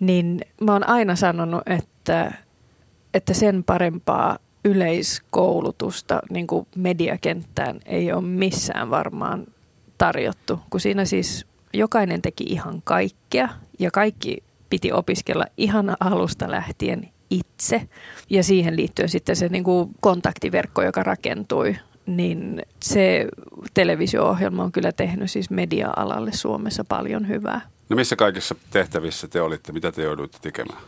[0.00, 2.32] Niin mä oon aina sanonut, että,
[3.14, 9.46] että sen parempaa yleiskoulutusta niin kuin mediakenttään ei ole missään varmaan
[9.98, 13.48] tarjottu, kun siinä siis jokainen teki ihan kaikkea
[13.78, 17.88] ja kaikki piti opiskella ihan alusta lähtien itse.
[18.30, 23.26] Ja siihen liittyen sitten se niin kuin kontaktiverkko, joka rakentui, niin se
[23.74, 27.60] televisio-ohjelma on kyllä tehnyt siis media-alalle Suomessa paljon hyvää.
[27.92, 29.72] No missä kaikissa tehtävissä te olitte?
[29.72, 30.78] Mitä te jouduitte tekemään?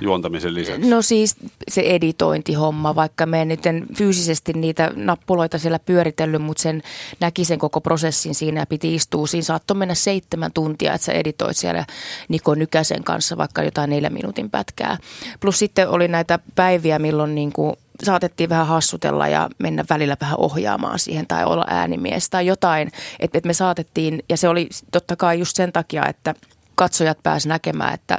[0.00, 0.90] Juontamisen lisäksi.
[0.90, 1.36] No siis
[1.68, 6.82] se editointihomma, vaikka me en nyt en fyysisesti niitä nappuloita siellä pyöritellyt, mutta sen
[7.20, 9.26] näki sen koko prosessin siinä ja piti istua.
[9.26, 11.86] Siinä saattoi mennä seitsemän tuntia, että sä editoit siellä
[12.28, 14.98] Niko Nykäsen kanssa vaikka jotain neljän minuutin pätkää.
[15.40, 20.38] Plus sitten oli näitä päiviä, milloin niin kuin saatettiin vähän hassutella ja mennä välillä vähän
[20.38, 22.90] ohjaamaan siihen tai olla äänimies tai jotain.
[23.20, 26.34] Että et me saatettiin, ja se oli totta kai just sen takia, että
[26.74, 28.18] katsojat pääsi näkemään, että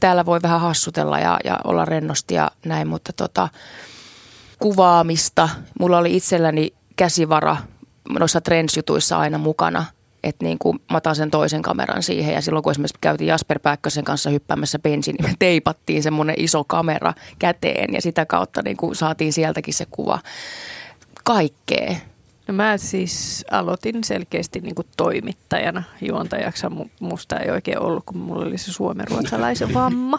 [0.00, 3.48] täällä voi vähän hassutella ja, ja olla rennosti ja näin, mutta tota,
[4.58, 5.48] kuvaamista.
[5.80, 7.56] Mulla oli itselläni käsivara
[8.18, 9.84] noissa trendsjutuissa aina mukana.
[10.24, 13.58] Että niin kuin mä otan sen toisen kameran siihen ja silloin kun esimerkiksi käytiin Jasper
[13.58, 18.76] Pääkkösen kanssa hyppäämässä bensiin, niin me teipattiin semmoinen iso kamera käteen ja sitä kautta niin
[18.76, 20.18] kuin saatiin sieltäkin se kuva.
[21.24, 21.94] Kaikkea.
[22.48, 26.66] No mä siis aloitin selkeästi niin kuin toimittajana juontajaksi.
[26.66, 30.18] Mu- Musta ei oikein ollut, kun mulla oli se suomen-ruotsalaisen vamma.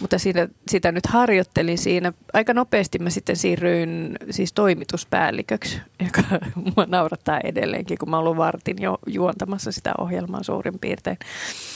[0.00, 2.12] Mutta siitä, sitä nyt harjoittelin siinä.
[2.32, 6.22] Aika nopeasti mä sitten siirryin siis toimituspäälliköksi, joka
[6.76, 11.18] mua naurattaa edelleenkin, kun mä ollut vartin jo juontamassa sitä ohjelmaa suurin piirtein.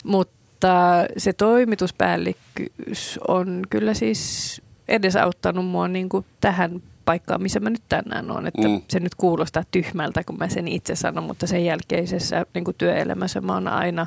[0.05, 7.83] Mutta se toimituspäällikkyys on kyllä siis edesauttanut mua niin kuin tähän paikkaan, missä mä nyt
[7.89, 8.47] tänään olen.
[8.47, 8.83] Että Mm.
[8.89, 13.41] se nyt kuulostaa tyhmältä, kun mä sen itse sanon, mutta sen jälkeisessä niin kuin työelämässä
[13.41, 14.07] mä oon aina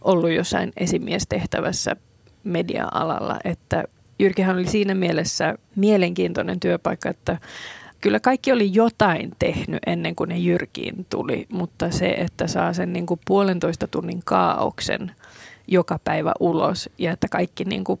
[0.00, 1.96] ollut jossain esimiestehtävässä
[2.44, 3.38] media-alalla.
[3.44, 3.84] Että
[4.18, 7.38] Jyrkihän oli siinä mielessä mielenkiintoinen työpaikka, että
[8.00, 12.92] kyllä kaikki oli jotain tehnyt ennen kuin ne Jyrkiin tuli, mutta se, että saa sen
[12.92, 15.12] niin kuin puolentoista tunnin kaauksen
[15.68, 18.00] joka päivä ulos ja että kaikki niin kuin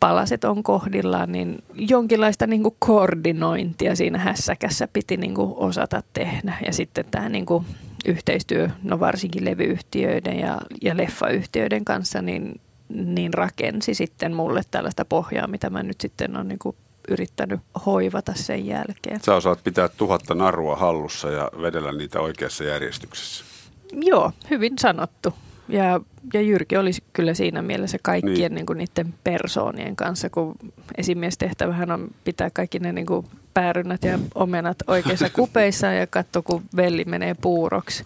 [0.00, 6.56] palaset on kohdillaan, niin jonkinlaista niin kuin koordinointia siinä hässäkässä piti niin kuin osata tehdä.
[6.66, 7.66] Ja sitten tämä niin kuin
[8.06, 15.46] yhteistyö, no varsinkin levyyhtiöiden ja, ja leffayhtiöiden kanssa, niin, niin rakensi sitten mulle tällaista pohjaa,
[15.46, 16.76] mitä mä nyt sitten on niin kuin
[17.08, 19.20] yrittänyt hoivata sen jälkeen.
[19.24, 23.44] Sä osaat pitää tuhatta narua hallussa ja vedellä niitä oikeassa järjestyksessä.
[23.92, 25.34] Joo, hyvin sanottu.
[25.68, 26.00] Ja,
[26.34, 28.54] ja Jyrki oli kyllä siinä mielessä kaikkien niin.
[28.54, 30.54] Niin kuin niiden persoonien kanssa, kun
[30.98, 36.62] esimiestehtävähän on pitää kaikki ne niin kuin päärynnät ja omenat oikeissa kupeissa ja katso, kun
[36.76, 38.04] velli menee puuroksi.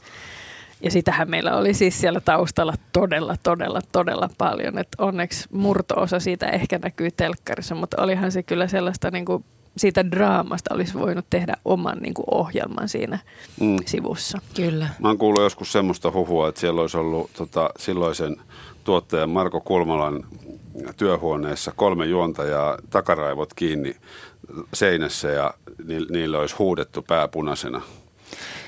[0.83, 4.79] Ja sitähän meillä oli siis siellä taustalla todella, todella, todella paljon.
[4.79, 9.45] Et onneksi murtoosa siitä ehkä näkyy telkkarissa, mutta olihan se kyllä sellaista niin kuin
[9.77, 13.19] siitä draamasta olisi voinut tehdä oman niin kuin ohjelman siinä
[13.61, 13.77] mm.
[13.87, 14.39] sivussa.
[14.55, 14.89] Kyllä.
[14.99, 18.37] Mä oon kuullut joskus semmoista huhua, että siellä olisi ollut tota, silloisen
[18.85, 20.25] tuottajan Marko Kulmalan
[20.97, 23.97] työhuoneessa kolme juontajaa takaraivot kiinni
[24.75, 25.55] seinässä ja
[25.85, 27.83] ni, niille olisi huudettu pääpunaisena.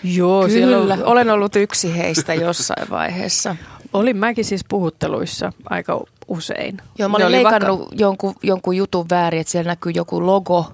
[0.04, 0.52] Joo, Kyllä.
[0.52, 1.04] Siellä on...
[1.04, 3.56] olen ollut yksi heistä jossain vaiheessa.
[3.92, 6.76] Olin mäkin siis puhutteluissa aika usein.
[6.98, 10.72] Joo, mä olin leikannut vaka- jonkun, jonkun jutun väärin, että siellä näkyy joku logo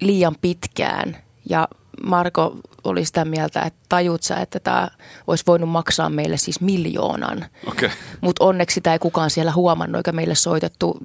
[0.00, 1.16] liian pitkään.
[1.50, 1.68] Ja
[2.06, 4.88] Marko oli sitä mieltä, että tajut sä, että tämä
[5.26, 7.46] olisi voinut maksaa meille siis miljoonan.
[7.66, 7.90] Okay.
[8.20, 10.98] Mutta onneksi sitä ei kukaan siellä huomannut, eikä meille soitettu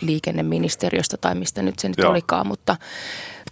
[0.00, 2.10] liikenneministeriöstä tai mistä nyt se nyt Joo.
[2.10, 2.46] olikaan.
[2.46, 2.76] Mutta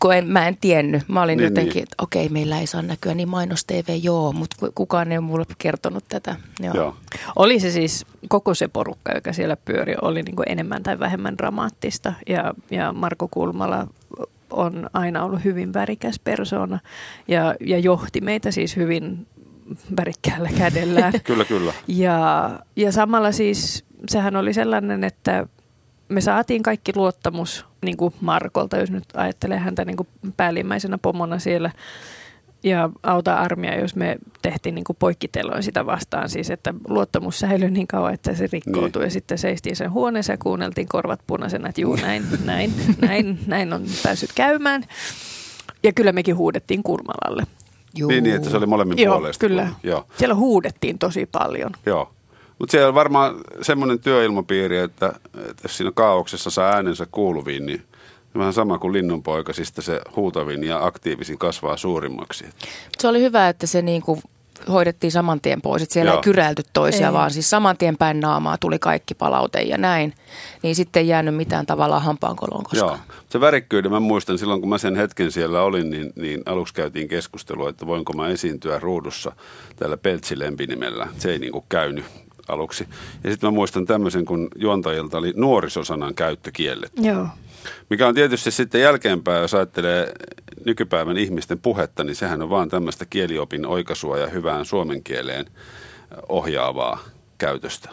[0.01, 1.03] kun en, mä en tiennyt.
[1.09, 1.83] Mä olin niin, jotenkin, niin.
[1.83, 5.45] että okei, meillä ei saa näkyä niin mainos TV, joo, mutta kukaan ei ole mulle
[5.59, 6.37] kertonut tätä.
[6.61, 6.75] Joo.
[6.75, 6.97] Joo.
[7.37, 12.13] Oli se siis koko se porukka, joka siellä pyöri, oli niin enemmän tai vähemmän dramaattista
[12.29, 13.87] ja, ja Marko Kulmala
[14.51, 16.79] on aina ollut hyvin värikäs persoona
[17.29, 19.27] ja, ja johti meitä siis hyvin
[19.97, 21.13] värikkäällä kädellä.
[21.25, 21.73] kyllä, kyllä.
[21.89, 25.47] Ja, ja samalla siis sehän oli sellainen, että
[26.11, 31.39] me saatiin kaikki luottamus niin kuin Markolta, jos nyt ajattelee häntä niin kuin päällimmäisenä pomona
[31.39, 31.71] siellä
[32.63, 37.87] ja auta armia, jos me tehtiin niin poikkiteloin sitä vastaan, siis että luottamus säilyi niin
[37.87, 39.07] kauan, että se rikkoutui niin.
[39.07, 43.73] ja sitten seistiin sen huoneessa ja kuunneltiin korvat punaisena, että juu näin, näin, näin, näin
[43.73, 44.85] on päässyt käymään.
[45.83, 47.43] Ja kyllä mekin huudettiin Kurmalalle.
[47.97, 48.11] Juu.
[48.11, 49.47] Niin, niin, että se oli molemmin Joo, puolesta.
[49.47, 49.69] Kyllä.
[49.83, 50.07] Joo.
[50.17, 51.71] Siellä huudettiin tosi paljon.
[51.87, 52.13] Joo.
[52.61, 57.83] Mutta siellä on varmaan semmoinen työilmapiiri, että, että jos siinä kaauksessa saa äänensä kuuluviin, niin
[58.35, 62.45] vähän sama kuin linnunpoikasista se huutavin ja aktiivisin kasvaa suurimmaksi.
[62.99, 64.23] Se oli hyvä, että se niin kuin
[64.69, 66.19] hoidettiin saman tien pois, että siellä Joo.
[66.19, 67.13] ei kyräilty toisia, ei.
[67.13, 70.15] vaan siis saman tien päin naamaa tuli kaikki palaute ja näin.
[70.63, 73.01] Niin sitten ei jäänyt mitään tavallaan hampaankoloon koskaan.
[73.09, 73.17] Joo.
[73.29, 77.09] Se värikkyyden, mä muistan silloin kun mä sen hetken siellä olin, niin, niin aluksi käytiin
[77.09, 79.33] keskustelua, että voinko mä esiintyä ruudussa
[79.77, 81.09] täällä Peltsilempinimellä.
[81.19, 82.05] Se ei niin kuin käynyt
[82.53, 82.89] aluksi.
[83.25, 87.03] Ja sitten mä muistan tämmöisen, kun juontajilta oli nuorisosanan käyttö kielletty.
[87.03, 87.27] Joo.
[87.91, 90.13] Mikä on tietysti sitten jälkeenpäin, jos ajattelee
[90.65, 95.47] nykypäivän ihmisten puhetta, niin sehän on vaan tämmöistä kieliopin oikaisua ja hyvään suomen kieleen
[96.29, 96.99] ohjaavaa
[97.39, 97.91] käytöstä.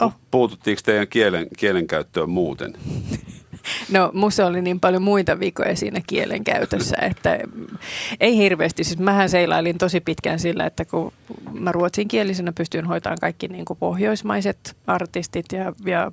[0.00, 0.14] Oh.
[0.30, 2.74] Puututtiinko teidän kielen, kielenkäyttöön muuten?
[3.92, 7.38] No musta oli niin paljon muita vikoja siinä kielen käytössä, että
[8.20, 8.84] ei hirveästi.
[8.84, 11.12] Siis mähän seilailin tosi pitkään sillä, että kun
[11.52, 16.12] mä ruotsinkielisenä pystyin hoitamaan kaikki niin kuin pohjoismaiset artistit ja, ja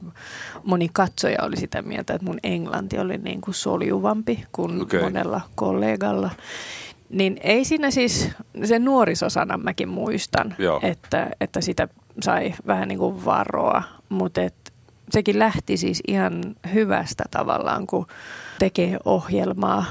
[0.63, 5.01] moni katsoja oli sitä mieltä, että mun englanti oli niin kuin soljuvampi kuin okay.
[5.01, 6.29] monella kollegalla.
[7.09, 8.29] Niin ei siinä siis,
[8.65, 11.87] sen nuorisosanan mäkin muistan, että, että sitä
[12.21, 14.66] sai vähän niin kuin varoa, mutta et
[15.11, 18.07] sekin lähti siis ihan hyvästä tavallaan, kun
[18.59, 19.85] tekee ohjelmaa.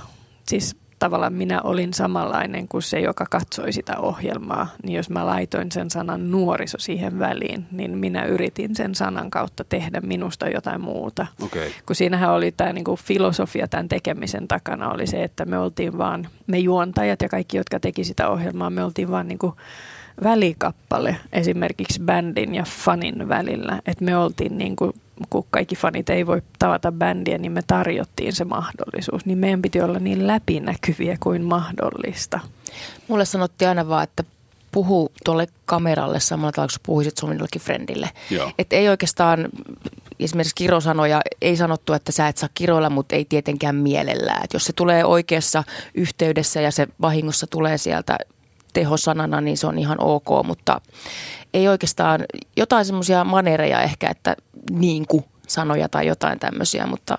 [0.48, 4.66] Siis tavallaan minä olin samanlainen kuin se, joka katsoi sitä ohjelmaa.
[4.82, 9.64] Niin jos mä laitoin sen sanan nuoriso siihen väliin, niin minä yritin sen sanan kautta
[9.64, 11.26] tehdä minusta jotain muuta.
[11.42, 11.70] Okay.
[11.86, 16.28] Kun siinähän oli tämä niinku filosofia tämän tekemisen takana oli se, että me oltiin vaan,
[16.46, 19.56] me juontajat ja kaikki, jotka teki sitä ohjelmaa, me oltiin vaan niinku
[20.22, 23.80] välikappale esimerkiksi bändin ja fanin välillä.
[23.86, 24.92] Että me oltiin niin kuin,
[25.30, 29.26] kun kaikki fanit ei voi tavata bändiä, niin me tarjottiin se mahdollisuus.
[29.26, 32.40] Niin meidän piti olla niin läpinäkyviä kuin mahdollista.
[33.08, 34.24] Mulle sanottiin aina vaan, että
[34.72, 38.10] puhu tuolle kameralle samalla tavalla, kun puhuisit sun jollekin friendille.
[38.58, 39.48] Että ei oikeastaan,
[40.20, 44.44] esimerkiksi kirosanoja, ei sanottu, että sä et saa kiroilla, mutta ei tietenkään mielellään.
[44.44, 48.18] Et jos se tulee oikeassa yhteydessä ja se vahingossa tulee sieltä
[48.76, 50.80] tehosanana, niin se on ihan ok, mutta
[51.54, 52.24] ei oikeastaan
[52.56, 54.36] jotain semmoisia manereja ehkä, että
[54.70, 57.16] niin kuin sanoja tai jotain tämmöisiä, mutta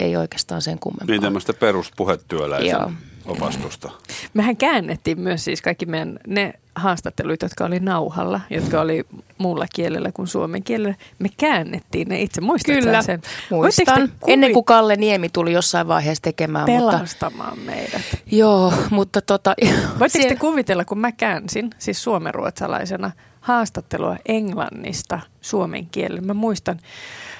[0.00, 1.06] ei oikeastaan sen kummempaa.
[1.06, 3.90] Niin tämmöistä peruspuhetyöläisen opastusta.
[4.34, 9.04] Mehän käännettiin myös siis kaikki meidän ne haastattelut, jotka oli nauhalla, jotka oli
[9.38, 10.94] muulla kielellä kuin suomen kielellä.
[11.18, 12.40] Me käännettiin ne itse.
[12.40, 13.22] Muistatko Kyllä, sen?
[13.50, 14.08] muistan.
[14.08, 16.70] Te Ennen kuin kuvi- Kalle Niemi tuli jossain vaiheessa tekemään.
[16.70, 18.02] Mutta, pelastamaan meidät.
[18.26, 19.54] joo, mutta tota...
[19.68, 23.10] Voitteko te siellä- kuvitella, kun mä käänsin, siis suomenruotsalaisena,
[23.40, 26.20] haastattelua englannista suomen kielellä.
[26.20, 26.80] Mä muistan,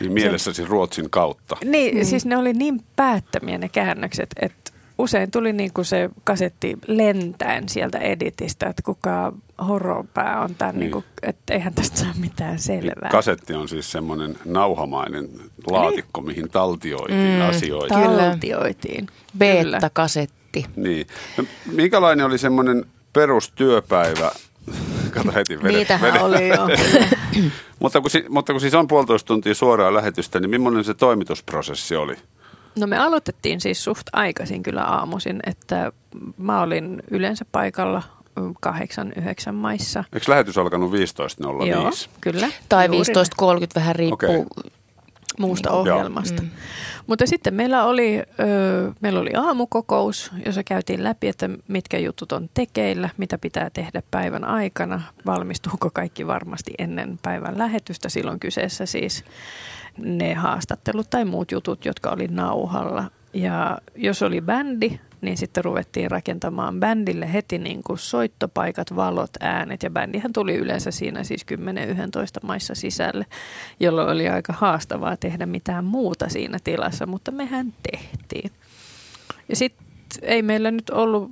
[0.00, 1.56] Niin mielessäsi Ruotsin kautta.
[1.64, 2.04] niin, mm.
[2.04, 4.65] siis ne oli niin päättömiä ne käännökset, että
[4.98, 9.32] usein tuli niin kuin se kasetti lentäen sieltä editistä, että kuka
[9.68, 10.80] horopää on tämän, niin.
[10.80, 10.84] Niin.
[10.84, 13.10] Niin kuin, että eihän tästä saa mitään selvää.
[13.10, 15.28] Kasetti on siis semmoinen nauhamainen
[15.70, 17.94] laatikko, mihin taltioitiin Mm, asioita.
[17.94, 19.06] Taltioitiin.
[19.06, 19.76] Kyllä.
[19.78, 20.64] Beta-kasetti.
[20.76, 21.06] Niin.
[21.36, 24.30] No, minkälainen oli semmoinen perustyöpäivä?
[25.10, 25.76] Kato heti vedet.
[25.76, 26.22] Niitähän vedet.
[26.22, 26.68] oli jo.
[27.80, 32.16] mutta, kun, mutta kun siis on puolitoista tuntia suoraa lähetystä, niin millainen se toimitusprosessi oli?
[32.78, 35.92] No me aloitettiin siis suht aikaisin kyllä aamuisin, että
[36.38, 38.02] mä olin yleensä paikalla
[38.36, 40.04] mm, kahdeksan, yhdeksän maissa.
[40.12, 41.66] Eikö lähetys alkanut 15.05?
[41.66, 42.48] Joo, kyllä.
[42.68, 43.12] Tai Juuri
[43.60, 44.14] 15.30 vähän riippuu.
[44.14, 44.44] Okei.
[45.38, 46.42] muusta Niin ohjelmasta.
[46.42, 46.50] Mm.
[47.06, 52.48] Mutta sitten meillä oli, ö, meillä oli aamukokous, jossa käytiin läpi, että mitkä jutut on
[52.54, 58.08] tekeillä, mitä pitää tehdä päivän aikana, valmistuuko kaikki varmasti ennen päivän lähetystä.
[58.08, 59.24] Silloin kyseessä siis
[59.98, 63.04] ne haastattelut tai muut jutut, jotka oli nauhalla.
[63.34, 69.82] Ja jos oli bändi, niin sitten ruvettiin rakentamaan bändille heti niin kuin soittopaikat, valot, äänet.
[69.82, 71.46] Ja bändihän tuli yleensä siinä siis
[72.42, 73.26] 10-11 maissa sisälle,
[73.80, 78.50] jolloin oli aika haastavaa tehdä mitään muuta siinä tilassa, mutta mehän tehtiin.
[79.48, 79.86] Ja sitten
[80.22, 81.30] ei meillä nyt ollut,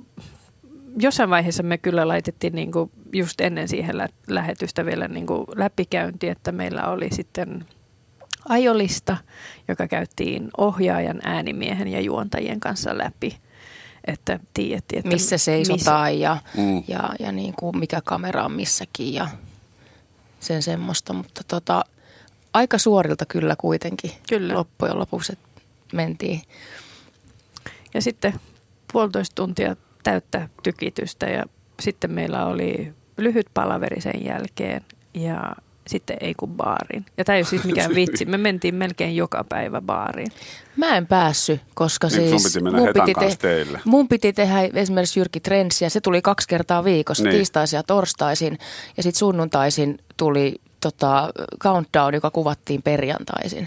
[0.99, 5.45] jossain vaiheessa me kyllä laitettiin niin kuin just ennen siihen lä- lähetystä vielä niin kuin
[5.55, 7.65] läpikäynti, että meillä oli sitten
[8.49, 9.17] ajolista,
[9.67, 13.37] joka käytiin ohjaajan, äänimiehen ja juontajien kanssa läpi.
[14.07, 16.83] Että tiedettiin, että missä seisotaan ja, Mm.
[16.87, 19.27] ja, ja niin kuin mikä kamera on missäkin ja
[20.39, 21.13] sen semmoista.
[21.13, 21.83] Mutta tota,
[22.53, 24.53] aika suorilta kyllä kuitenkin Kyllä.
[24.53, 25.37] loppujen lopuksi
[25.93, 26.41] mentiin.
[27.93, 28.33] Ja sitten
[28.93, 31.43] puolitoista tuntia täyttä tykitystä ja
[31.79, 34.81] sitten meillä oli lyhyt palaveri sen jälkeen
[35.13, 35.55] ja
[35.87, 37.05] sitten ei kun baariin.
[37.17, 38.25] Ja tämä ei ole siis mikään vitsi.
[38.25, 40.31] Me mentiin melkein joka päivä baariin.
[40.77, 43.79] Mä en päässyt, koska Niin, siis piti mennä Hetan kanssa teille.
[43.85, 45.89] mun piti tehdä esimerkiksi Jyrki Trenssiä.
[45.89, 47.35] Se tuli kaksi kertaa viikossa, Niin.
[47.35, 48.57] tiistaisin ja torstaisin.
[48.97, 53.63] Ja sitten sunnuntaisin tuli tota, countdown, joka kuvattiin perjantaisin.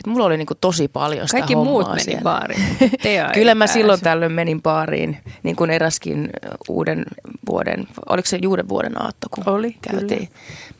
[0.00, 2.20] Et mulla oli niinku tosi paljon sitä Kaikki muut meni siellä.
[2.22, 2.60] baariin.
[3.34, 6.30] Kyllä mä silloin tällöin menin baariin, niin kuin eräskin
[6.68, 7.04] uuden
[7.48, 10.28] vuoden, oliko se uuden vuoden aatto, kun Oli, käytiin.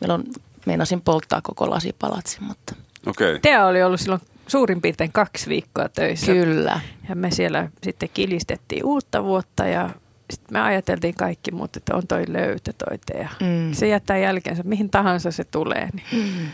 [0.01, 0.25] Meillä on,
[0.71, 2.75] meinasin polttaa koko lasipalatsin, mutta
[3.07, 3.29] Okei.
[3.29, 3.41] Okay.
[3.41, 6.33] Tea oli ollut silloin suurin piirtein kaksi viikkoa töissä.
[6.33, 6.81] kyllä.
[7.09, 9.91] Ja me siellä sitten kilistettiin uutta vuotta ja
[10.31, 13.29] sitten me ajateltiin kaikki muut, että on toi löytö toi Tea.
[13.41, 13.73] Mm.
[13.73, 15.89] Se jättää jälkeensä, mihin tahansa se tulee.
[15.93, 16.49] Niin.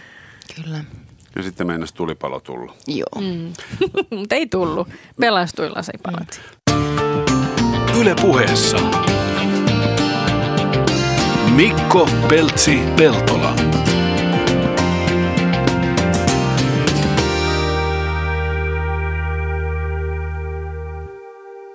[0.56, 0.84] Kyllä.
[1.36, 2.74] Ja sitten meinas tulipalo tulla.
[2.86, 3.20] Joo.
[3.20, 3.52] Mm.
[4.18, 4.88] Mutta ei tullut.
[5.20, 6.40] Pelastuin lasipalatsi.
[8.00, 8.76] Yle puheessa.
[11.56, 13.54] Mikko Peltsi Peltola.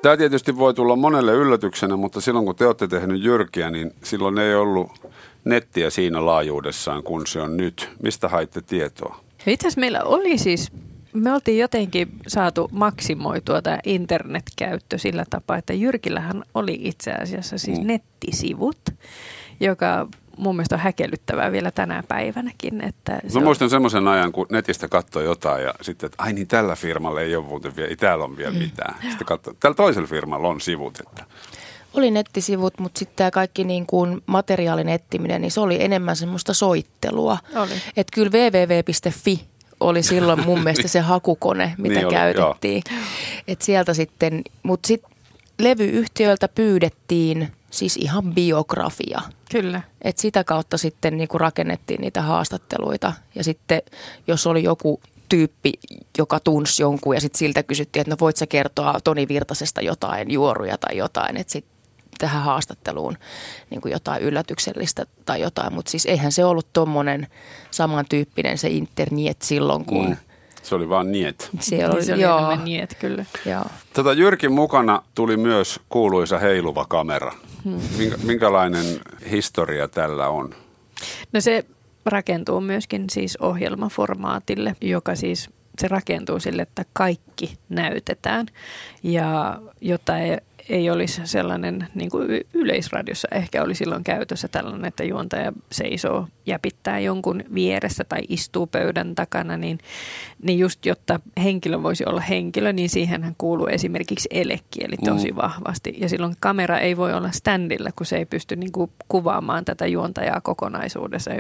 [0.02, 4.38] Tämä tietysti voi tulla monelle yllätyksenä, mutta silloin kun te olette tehnyt Jyrkiä, niin silloin
[4.38, 4.92] ei ollut
[5.46, 7.90] nettiä siinä laajuudessaan kuin se on nyt.
[8.04, 9.24] Mistä haitte tietoa?
[9.48, 10.72] Itse asiassa meillä oli siis,
[11.14, 17.80] me oltiin jotenkin saatu maksimoitua tämä internetkäyttö sillä tapaa, että Jyrkillähän oli itse asiassa siis
[17.80, 17.88] Mm.
[17.88, 18.80] nettisivut,
[19.60, 22.82] joka mun mielestä on häkellyttävää vielä tänä päivänäkin.
[22.84, 26.34] Että se Mä on- muistan semmoisen ajan, kun netistä katsoi jotain ja sitten, että ai
[26.34, 28.96] niin tällä firmalla ei ole muuten vielä, ei täällä on vielä mitään.
[29.10, 31.00] Sitten katsoi, tällä toisella firmalla on sivut.
[31.00, 31.24] Että.
[31.94, 36.54] Oli nettisivut, mutta sitten tämä kaikki niin kuin materiaalin etsiminen, niin se oli enemmän semmoista
[36.54, 37.38] soittelua.
[37.56, 37.72] Oli.
[37.98, 39.46] Että kyllä www.fi
[39.80, 42.84] oli silloin mun mielestä se hakukone, mitä Niin oli, käytettiin.
[43.48, 45.12] Et sieltä sitten, mutta sitten
[45.60, 49.22] levyyhtiöiltä pyydettiin siis ihan biografia.
[49.52, 49.82] Kyllä.
[50.02, 53.14] Et sitä kautta sitten niinku rakennettiin niitä haastatteluita.
[53.36, 53.82] Ja sitten
[54.28, 55.74] jos oli joku tyyppi,
[56.18, 60.32] joka tunsi jonkun ja sitten siltä kysyttiin, että no voit sä kertoa Toni Virtasesta jotain
[60.32, 61.72] juoruja tai jotain, että sitten
[62.18, 63.18] tähän haastatteluun
[63.70, 65.74] niin kuin jotain yllätyksellistä tai jotain.
[65.74, 67.28] Mutta siis eihän se ollut tuommoinen
[67.72, 70.18] samantyyppinen se internet silloin, kun Mm.
[70.64, 71.50] Se oli vaan niet.
[71.60, 72.06] siellä Niin oli.
[72.06, 73.26] se oli joo, enemmän niin, että kyllä.
[73.46, 73.66] joo.
[73.94, 77.34] Tätä Jyrkin mukana tuli myös kuuluisa heiluva kamera.
[77.98, 78.86] Minkä, minkälainen
[79.32, 80.56] historia tällä on?
[81.34, 81.66] No se
[82.06, 85.50] rakentuu myöskin siis ohjelmaformaatille, joka siis
[85.80, 88.48] se rakentuu sille, että kaikki näytetään.
[89.04, 90.38] Ja jotta ei,
[90.70, 96.60] ei olisi sellainen, niin kuin yleisradiossa ehkä oli silloin käytössä tällainen, että juontaja seisoo ja
[96.60, 99.80] pitää jonkun vieressä tai istuu pöydän takana, niin,
[100.44, 105.36] niin just jotta henkilö voisi olla henkilö, niin siihen kuuluu esimerkiksi elekieli tosi mm.
[105.36, 105.94] vahvasti.
[105.98, 109.88] Ja silloin kamera ei voi olla standilla, kun se ei pysty niin kuin kuvaamaan tätä
[109.88, 111.32] juontajaa kokonaisuudessa.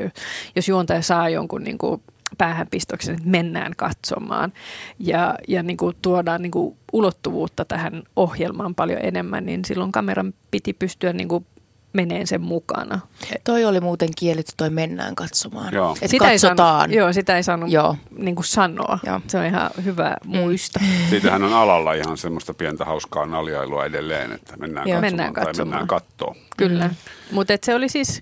[0.56, 2.02] Jos juontaja saa jonkun niin kuin
[2.38, 4.54] päähänpistoksen, että mennään katsomaan
[5.00, 10.34] ja, ja niin kuin tuodaan niin kuin ulottuvuutta tähän ohjelmaan paljon enemmän, niin silloin kameran
[10.52, 11.46] piti pystyä niin kuin
[11.94, 13.00] meneen sen mukana.
[13.44, 15.74] Toi oli muuten kielitty, toi mennään katsomaan.
[15.74, 15.98] Joo.
[16.02, 16.32] Et sitä katsotaan.
[16.32, 17.96] Ei saanut, joo, sitä ei saanut Joo.
[18.18, 19.00] Niin kuin sanoa.
[19.06, 19.22] Joo.
[19.28, 20.80] Se on ihan hyvä muista.
[21.10, 25.02] Siitähän on alalla ihan semmoista pientä hauskaa naljailua edelleen, että mennään Joo.
[25.02, 25.68] katsomaan Mennään tai katsomaan.
[25.70, 26.36] mennään kattoo.
[26.58, 26.88] Kyllä.
[26.88, 26.96] Mm.
[27.32, 28.22] Mutta se oli siis,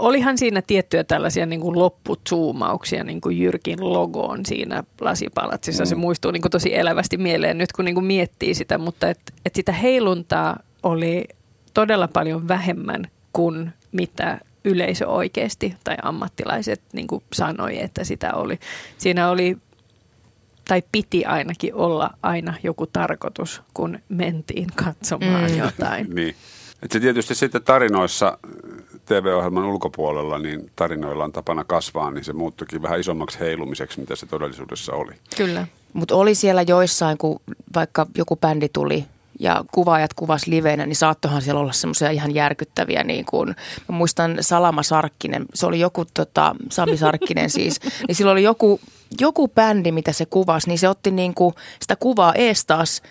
[0.00, 5.84] olihan siinä tiettyjä tällaisia niin kuin loppuzoomauksia niin kuin Jyrkin logoon siinä lasipalatsissa.
[5.84, 5.88] Mm.
[5.88, 9.20] Se muistuu niin kuin tosi elävästi mieleen nyt, kun niin kuin miettii sitä, mutta et,
[9.46, 11.24] et sitä heiluntaa oli
[11.74, 18.58] todella paljon vähemmän kuin mitä yleisö oikeasti tai ammattilaiset niin kuin sanoi, että sitä oli.
[18.98, 19.56] Siinä oli
[20.68, 25.58] tai piti ainakin olla aina joku tarkoitus, kun mentiin katsomaan Mm.
[25.58, 26.06] jotain.
[26.14, 26.34] Niin.
[26.82, 28.38] Et se tietysti sitten tarinoissa
[29.06, 34.26] TV-ohjelman ulkopuolella, niin tarinoilla on tapana kasvaa, niin se muuttuikin vähän isommaksi heilumiseksi, mitä se
[34.26, 35.12] todellisuudessa oli.
[35.36, 35.66] Kyllä.
[35.92, 37.40] Mutta oli siellä joissain, kun
[37.74, 39.04] vaikka joku bändi tuli
[39.40, 43.48] ja kuvaajat kuvas livenä, niin saattohan siellä olla semmoisia ihan järkyttäviä, niin kuin,
[43.88, 48.80] mä muistan Salama Sarkkinen, se oli joku, tota, Sami Sarkkinen siis, niin sillä oli joku,
[49.20, 53.02] joku bändi, mitä se kuvasi, niin se otti niin kuin sitä kuvaa ees taas,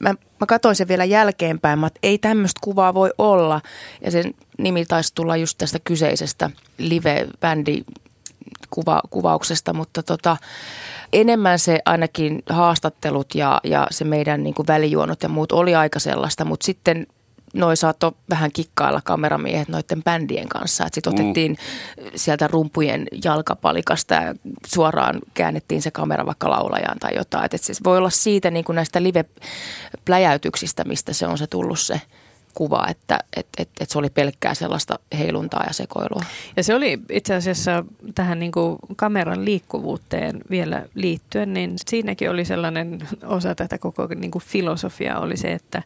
[0.00, 3.60] mä, mä katsoin sen vielä jälkeenpäin, että ei tämmöistä kuvaa voi olla,
[4.04, 7.84] ja sen nimi taisi tulla just tästä kyseisestä live-bändi
[8.70, 10.36] kuva, kuvauksesta, mutta tota,
[11.12, 15.98] enemmän se ainakin haastattelut ja, ja se meidän niin kuin välijuonot ja muut oli aika
[15.98, 17.06] sellaista, mutta sitten
[17.54, 20.84] noi saattoi vähän kikkailla kameramiehet noiden bändien kanssa.
[20.92, 21.20] Sitten Mm.
[21.20, 21.56] otettiin
[22.14, 24.34] sieltä rumpujen jalkapalikasta ja
[24.66, 27.48] suoraan käännettiin se kamera vaikka laulajaan tai jotain.
[27.52, 32.00] Et se voi olla siitä niin kuin näistä live-pläjäytyksistä, mistä se on se tullut se
[32.54, 36.22] kuva, että et, et, et se oli pelkkää sellaista heiluntaa ja sekoilua.
[36.56, 37.84] Ja se oli itse asiassa
[38.14, 44.30] tähän niin kuin kameran liikkuvuuteen vielä liittyen, niin siinäkin oli sellainen osa tätä koko niin
[44.30, 45.82] kuin filosofiaa oli se, että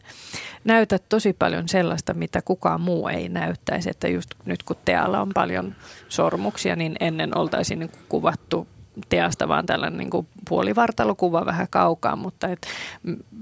[0.63, 3.89] näytät tosi paljon sellaista, mitä kukaan muu ei näyttäisi.
[3.89, 5.75] Että just nyt kun tealla on paljon
[6.09, 8.67] sormuksia, niin ennen oltaisiin niin kuin kuvattu
[9.09, 12.67] teasta vaan tällainen niin kuin puolivartalokuva vähän kaukaa, mutta et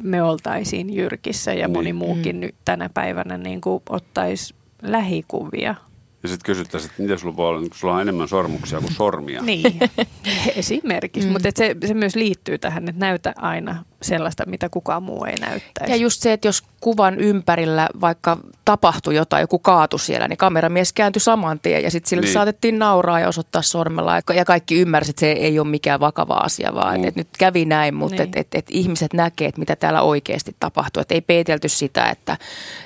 [0.04, 5.76] me oltaisiin Jyrkissä ja moni muukin nyt tänä päivänä niin kuin ottaisi lähikuvia
[6.24, 9.42] Ja sitten kysyttäisiin, että miten sulla voi olla, kun sulla on enemmän sormuksia kuin sormia.
[9.52, 9.80] Niin,
[10.56, 11.28] esimerkiksi.
[11.28, 11.32] Mm.
[11.34, 15.92] Mutta se, se myös liittyy tähän, että näytä aina sellaista, mitä kukaan muu ei näyttäisi.
[15.94, 20.94] Ja just se, että jos kuvan ympärillä vaikka tapahtui jotain, joku kaatu siellä, niin kameramies
[20.94, 22.34] kääntyi saman tien ja sitten sille Niin.
[22.34, 24.16] saatettiin nauraa ja osoittaa sormella.
[24.16, 27.04] Ja- Ja kaikki ymmärsivät, että se ei ole mikään vakava asia, vaan Mm.
[27.08, 28.24] että nyt kävi näin, mutta Niin.
[28.24, 31.02] että et, et ihmiset näkee, että mitä täällä oikeasti tapahtuu.
[31.02, 32.38] Että ei peitelty sitä, että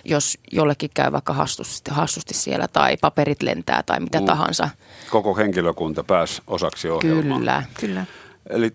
[0.05, 4.25] jos jollekin käy vaikka hassusti, hassusti siellä tai paperit lentää tai mitä Mm.
[4.25, 4.69] tahansa.
[5.09, 7.37] Koko henkilökunta pääsi osaksi ohjelmaa.
[7.39, 7.63] Kyllä.
[7.79, 8.05] Kyllä.
[8.49, 8.71] Eli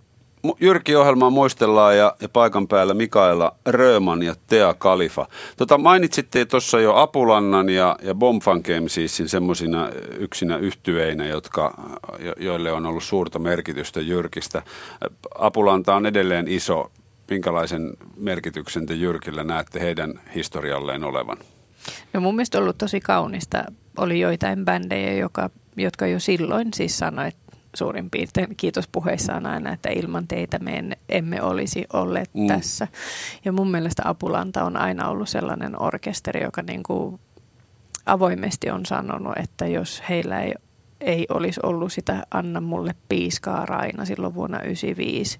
[0.46, 5.26] mu- Jyrki-ohjelmaa muistellaan ja, ja paikan päällä Mikaela Rööman ja Tea Kalifa.
[5.56, 9.88] Tota, mainitsitte tuossa jo Apulannan ja, ja Bomfan Gamesisin semmoisina
[10.18, 11.74] yksinä yhtyeinä, jotka,
[12.18, 14.62] jo, joille on ollut suurta merkitystä Jyrkistä.
[15.38, 16.90] Apulanta on edelleen iso.
[17.30, 21.36] Minkälaisen merkityksen te Jyrkillä näette heidän historialleen olevan?
[22.12, 23.64] No mun mielestä ollut tosi kaunista.
[23.98, 29.88] Oli joitain bändejä, joka, jotka jo silloin siis sanoi, että suurin piirtein kiitospuheissaan aina, että
[29.88, 32.46] ilman teitä me en, emme olisi olleet mm.
[32.46, 32.88] tässä.
[33.44, 37.20] Ja mun mielestä Apulanta on aina ollut sellainen orkesteri, joka niin kuin
[38.06, 40.54] avoimesti on sanonut, että jos heillä ei,
[41.00, 45.38] ei olisi ollut sitä Anna mulle piiskaa Raina silloin vuonna 1995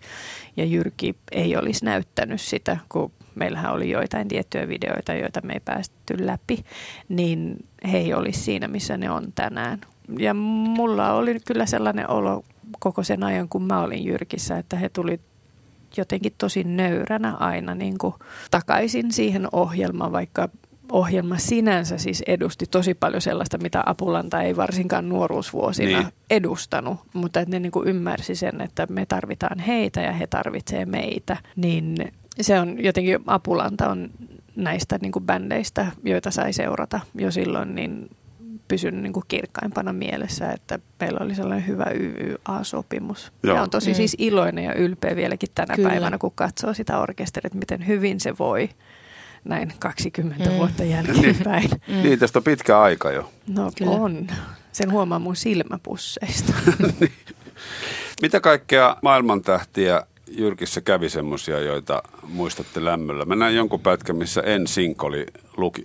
[0.57, 5.61] ja Jyrki ei olisi näyttänyt sitä, kun meillähän oli joitain tiettyjä videoita, joita me ei
[5.65, 6.65] päästy läpi,
[7.09, 9.81] niin he ei olisi siinä, missä ne on tänään.
[10.19, 12.45] Ja mulla oli kyllä sellainen olo
[12.79, 15.21] koko sen ajan, kun mä olin Jyrkissä, että he tuli
[15.97, 18.15] jotenkin tosi nöyränä aina niin kuin
[18.51, 20.49] takaisin siihen ohjelmaan, vaikka
[20.93, 26.13] ohjelma sinänsä siis edusti tosi paljon sellaista, mitä Apulanta ei varsinkaan nuoruusvuosina Niin.
[26.31, 30.85] edustanut, mutta että ne niin kuin ymmärsi sen, että me tarvitaan heitä ja he tarvitsee
[30.87, 31.97] meitä, niin
[32.41, 34.11] se on jotenkin Apulanta on
[34.57, 38.11] näistä niin kuin bändeistä, joita sai seurata jo silloin, niin
[38.69, 43.33] pysynyt niin kuin kirkkaimpana mielessä, että meillä oli sellainen hyvä YYA-sopimus.
[43.43, 43.57] Joo.
[43.57, 43.95] Ja on tosi Mm.
[43.95, 45.89] siis iloinen ja ylpeä vieläkin tänä Kyllä.
[45.89, 48.69] päivänä, kun katsoo sitä orkesteria, että miten hyvin se voi
[49.45, 50.57] näin 20 Mm.
[50.57, 51.71] vuotta jälkeenpäin.
[51.89, 52.03] Mm.
[52.03, 53.31] Niin, tästä on pitkä aika jo.
[53.49, 53.91] No Kyllä.
[53.93, 54.27] on.
[54.73, 56.53] Sen huomaa mun silmäpusseista.
[58.23, 63.25] Mitä kaikkea maailmantähtiä Jyrkissä kävi semmoisia, joita muistatte lämmöllä?
[63.25, 65.27] Mä näin jonkun pätkän, missä En Sink oli
[65.57, 65.85] luki,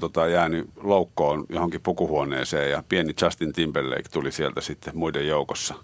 [0.00, 5.74] tota, jäänyt loukkoon johonkin pukuhuoneeseen ja pieni Justin Timberlake tuli sieltä sitten muiden joukossa.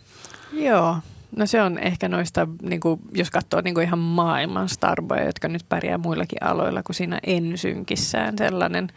[0.53, 0.97] Joo.
[1.37, 5.49] No se on ehkä noista, niin kuin, jos katsoo niin kuin ihan maailman starboja, jotka
[5.49, 8.89] nyt pärjää muillakin aloilla kuin siinä ensynkissään sellainen.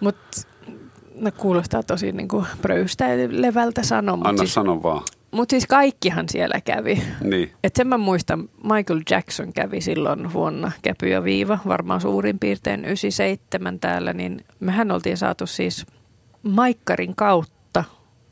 [0.00, 0.42] Mutta
[1.14, 5.02] no kuulostaa tosi niin kuin pröystäilevältä sanoa, Anna siis, sano vaan.
[5.34, 7.02] Mut siis kaikkihan siellä kävi.
[7.20, 7.52] Niin.
[7.64, 12.84] Et sen mä muistan, Michael Jackson kävi silloin vuonna Käpy ja Viiva, varmaan suurin piirtein
[12.84, 15.86] 97 täällä, niin mehän oltiin saatu siis
[16.42, 17.84] Maikkarin kautta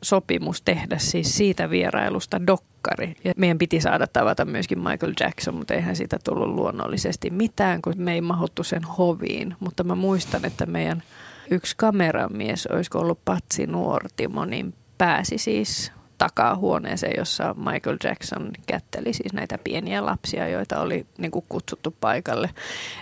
[0.03, 3.15] sopimus tehdä siis siitä vierailusta dokkari.
[3.25, 7.95] Ja meidän piti saada tavata myöskin Michael Jackson, mutta eihän siitä tullut luonnollisesti mitään, kun
[7.97, 9.57] me ei mahuttu sen hoviin.
[9.61, 11.03] Mutta mä muistan, että meidän
[11.51, 15.93] yksi kameramies, olisiko ollut Patsi Nuortimo, niin pääsi siis
[16.23, 22.51] takahuoneeseen, jossa Michael Jackson kätteli siis näitä pieniä lapsia, joita oli niin kuin kutsuttu paikalle.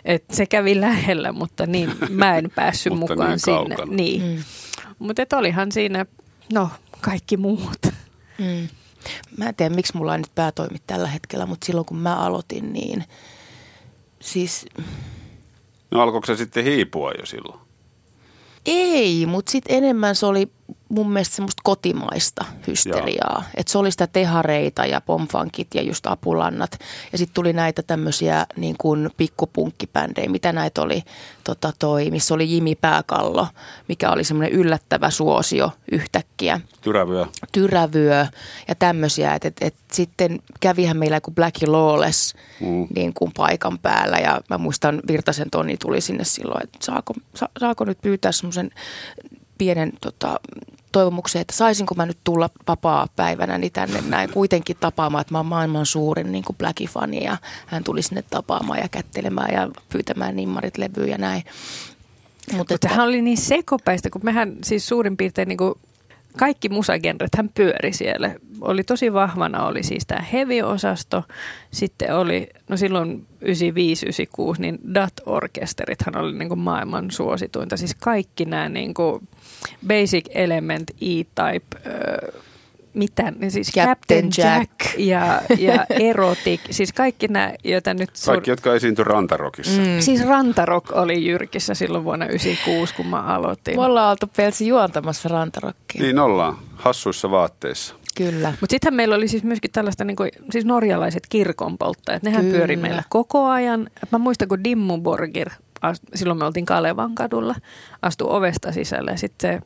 [0.04, 3.76] Et se kävi lähellä, mutta niin, mä en päässyt mukaan niin sinne.
[3.76, 3.92] kaukana.
[3.96, 4.22] Niin.
[4.22, 4.42] Mm.
[4.98, 6.06] Mutta olihan siinä,
[6.52, 6.68] no
[7.00, 7.86] kaikki muut.
[8.38, 8.68] Mm.
[9.36, 12.16] Mä en tiedä, miksi mulla ei nyt pää toimi tällä hetkellä, mutta silloin kun mä
[12.16, 13.04] aloitin, niin
[14.20, 14.66] siis
[15.90, 17.60] No alkoiko se sitten hiipua jo silloin?
[18.66, 20.50] ei, mutta sitten enemmän se oli
[20.90, 23.44] mun mielestä semmoista kotimaista hysteriaa.
[23.54, 26.78] Että se oli sitä tehareita ja pomfankit ja just apulannat.
[27.12, 31.02] Ja sitten tuli näitä tämmöisiä niin kuin pikkupunkkipändejä, mitä näitä oli,
[31.44, 33.46] tota toi, missä oli Jimi Pääkallo,
[33.88, 36.60] mikä oli semmoinen yllättävä suosio yhtäkkiä.
[36.80, 37.26] Tyrävyö.
[37.52, 38.26] Tyrävyö
[38.68, 39.34] ja tämmöisiä.
[39.34, 42.86] Et, et, et sitten kävihän meillä joku Black Lawless Mm.
[42.94, 47.48] niin kuin paikan päällä ja mä muistan Virtasen Toni tuli sinne silloin, että saako, sa,
[47.60, 48.70] saako nyt pyytää semmoisen
[49.58, 50.40] pienen tota,
[50.92, 55.38] toivomuksen, että saisinko mä nyt tulla vapaa päivänä niin tänne näin kuitenkin tapaamaan, että mä
[55.38, 57.36] oon maailman suurin niin kuin Blackie-fani ja
[57.66, 61.42] hän tuli sinne tapaamaan ja kättelemään ja pyytämään nimmarit levyä ja näin.
[62.50, 65.74] Mut Mutta että- hän oli niin sekopäistä, kun mehän siis suurin piirtein niin kuin
[66.36, 68.34] kaikki musagenret hän pyöri siellä.
[68.60, 71.24] Oli tosi vahvana, oli siis tämä heavy-osasto,
[71.70, 77.76] sitten oli, no silloin 95-96, niin DAT-orkesterithan oli niin kuin maailman suosituinta.
[77.76, 79.28] Siis kaikki nämä niin kuin
[79.88, 82.40] Basic Element, E-Type, öö,
[82.94, 84.98] mitä, niin siis Captain Captain, Jack, Jack.
[84.98, 88.10] ja, ja Erotic, siis kaikki nämä, joita nyt...
[88.10, 89.80] sur- Kaikki, jotka esiintyi Rantarokissa.
[89.80, 90.00] Mm.
[90.00, 93.76] Siis Rantarok oli Jyrkissä silloin vuonna 96, kun mä aloitin.
[93.76, 96.02] Me ollaan oltu Pelsi juontamassa rantarokkia.
[96.02, 97.94] Niin ollaan, hassuissa vaatteissa.
[98.16, 98.50] Kyllä.
[98.60, 102.56] Mutta sittenhän meillä oli siis myöskin tällaista, niin kuin, siis norjalaiset kirkonpolttajat, nehän Kyllä.
[102.56, 103.90] pyöri meillä koko ajan.
[104.12, 105.50] Mä muistan, kun Dimmu Borgir,
[106.14, 107.54] silloin me oltiin Kalevan kadulla,
[108.02, 109.60] astui ovesta sisälle ja sitten se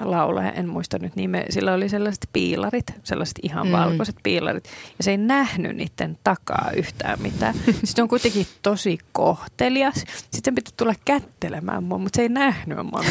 [0.00, 3.72] laulaja, en muista nyt nimeä, sillä oli sellaiset piilarit, sellaiset ihan Mm.
[3.72, 4.64] valkoiset piilarit,
[4.98, 7.54] ja se ei nähnyt niiden takaa yhtään mitään.
[7.64, 10.04] Sitten se on kuitenkin tosi kohtelias.
[10.30, 13.04] Sitten piti tulla kättelemään mua, mutta se ei nähnyt mua.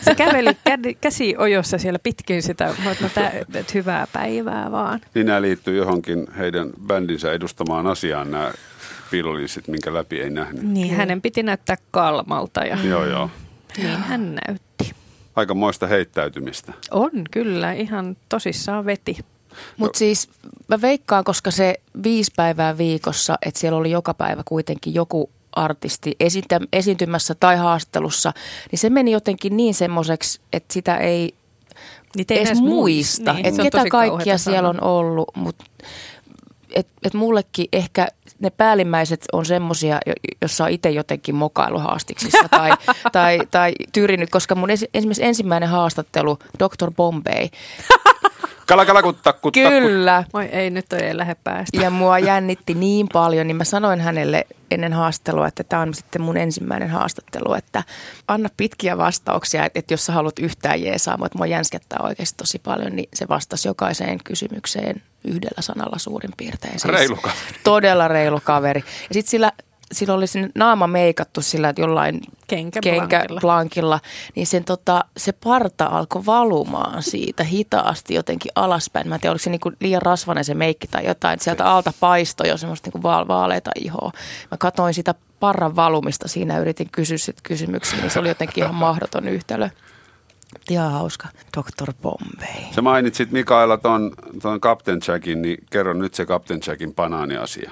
[0.00, 3.32] Se käveli kä- käsi ojossa siellä pitkin sitä, oon, no tää,
[3.74, 5.00] hyvää päivää vaan.
[5.14, 8.52] Niin nämä liittyy johonkin heidän bändinsä edustamaan asiaan, nämä
[9.10, 10.62] piilolinssit, minkä läpi ei nähnyt.
[10.62, 13.30] Niin, hänen piti näyttää kalmalta ja Joo, joo.
[13.76, 14.92] niin hän näytti.
[15.36, 16.72] Aika moista heittäytymistä.
[16.90, 19.18] On kyllä, ihan tosissaan veti.
[19.76, 20.28] Mutta siis
[20.68, 26.16] mä veikkaan, koska se viisi päivää viikossa, että siellä oli joka päivä kuitenkin joku artisti
[26.20, 28.32] esitä, esiintymässä tai haastattelussa,
[28.70, 31.34] niin se meni jotenkin niin semmoiseksi, että sitä ei
[32.18, 35.64] ei edes edes muista, Niin, että ketä kaikkia siellä on ollut, mutta
[36.76, 38.08] et, et mullekin ehkä
[38.38, 40.12] ne päällimmäiset on semmosia, jo-
[40.42, 42.70] jossa on itse jotenkin mokailu haastiksissa tai,
[43.12, 46.90] tai, tai tyrinyt, koska mun esi- esimerkiksi ensimmäinen haastattelu, Dr.
[46.96, 47.48] Bombay,
[48.66, 51.82] Kala, kala, kutta, kutta, kyllä, Moi ei, nyt ei lähde päästä.
[51.82, 56.22] ja mua jännitti niin paljon, niin mä sanoin hänelle ennen haastattelua, että tämä on sitten
[56.22, 57.82] mun ensimmäinen haastattelu, että
[58.28, 62.58] anna pitkiä vastauksia, että, että jos sä haluat yhtään jeesaa, mutta mua jänskättää oikeasti tosi
[62.58, 66.80] paljon, niin se vastasi jokaiseen kysymykseen yhdellä sanalla suurin piirtein.
[66.80, 67.40] Siis Reilu kaveri.
[67.64, 68.80] Todella reilu kaveri.
[68.80, 69.52] Ja sitten sillä,
[69.92, 74.00] sillä oli sinne naama meikattu sillä että jollain Kenkäplankilla.
[74.34, 79.08] niin sen tota, se parta alkoi valumaan siitä hitaasti jotenkin alaspäin.
[79.08, 81.40] Mä en tiedä, oliko se niinku liian rasvainen se meikki tai jotain.
[81.40, 84.12] Sieltä alta paistoi jo semmoista niinku vaal- vaaleita ihoa.
[84.50, 88.64] Mä katsoin sitä parran valumista siinä ja yritin kysyä sit kysymyksiä, niin se oli jotenkin
[88.64, 89.68] ihan mahdoton yhtälö.
[90.70, 91.28] Ihan hauska.
[91.56, 91.92] Dr.
[92.02, 92.72] Bombay.
[92.74, 94.12] Sä mainitsit Mikaela ton,
[94.42, 97.70] ton Captain Jackin, niin kerro nyt se Captain Jackin banaaniasia.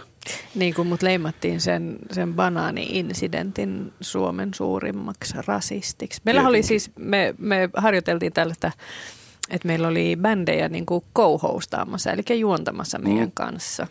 [0.55, 6.20] Niin kuin mut leimattiin sen, sen banaani-incidentin Suomen suurimmaksi rasistiksi.
[6.24, 6.80] Meillä oli Tietenkin.
[6.80, 8.72] siis, me, me harjoiteltiin tällaista,
[9.51, 13.32] että meillä oli bändejä niin kuin co-hostaamassa, eli juontamassa meidän Mm.
[13.34, 13.86] kanssa.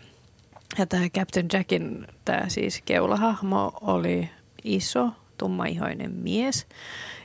[0.78, 4.30] Ja tämä Captain Jackin, tämä siis keulahahmo oli
[4.64, 6.67] iso, tummaihoinen mies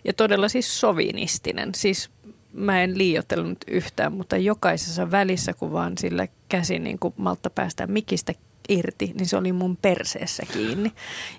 [0.04, 1.74] ja todella siis sovinistinen.
[1.74, 2.10] Siis
[2.52, 7.86] mä en liioitellut yhtään, mutta jokaisessa välissä, kun vaan sillä käsi niin kuin maltta päästä
[7.86, 8.32] mikistä
[8.68, 10.92] irti, niin se oli mun perseessä kiinni.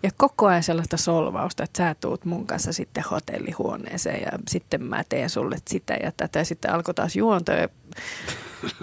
[0.04, 5.04] Ja koko ajan sellaista solvausta, että sä tuut mun kanssa sitten hotellihuoneeseen ja sitten mä
[5.10, 6.40] teen sulle sitä ja tätä.
[6.40, 7.70] Ja sitten alkoi taas juonto ja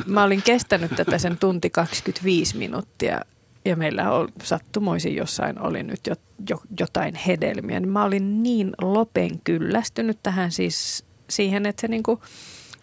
[0.06, 3.20] mä olin kestänyt tätä sen tunti 25 minuuttia
[3.66, 6.14] ja meillä on, sattumoisin jossain oli nyt jo,
[6.48, 7.80] jo, jotain hedelmiä.
[7.80, 12.20] Niin mä olin niin lopen kyllästynyt tähän siis siihen, että se niinku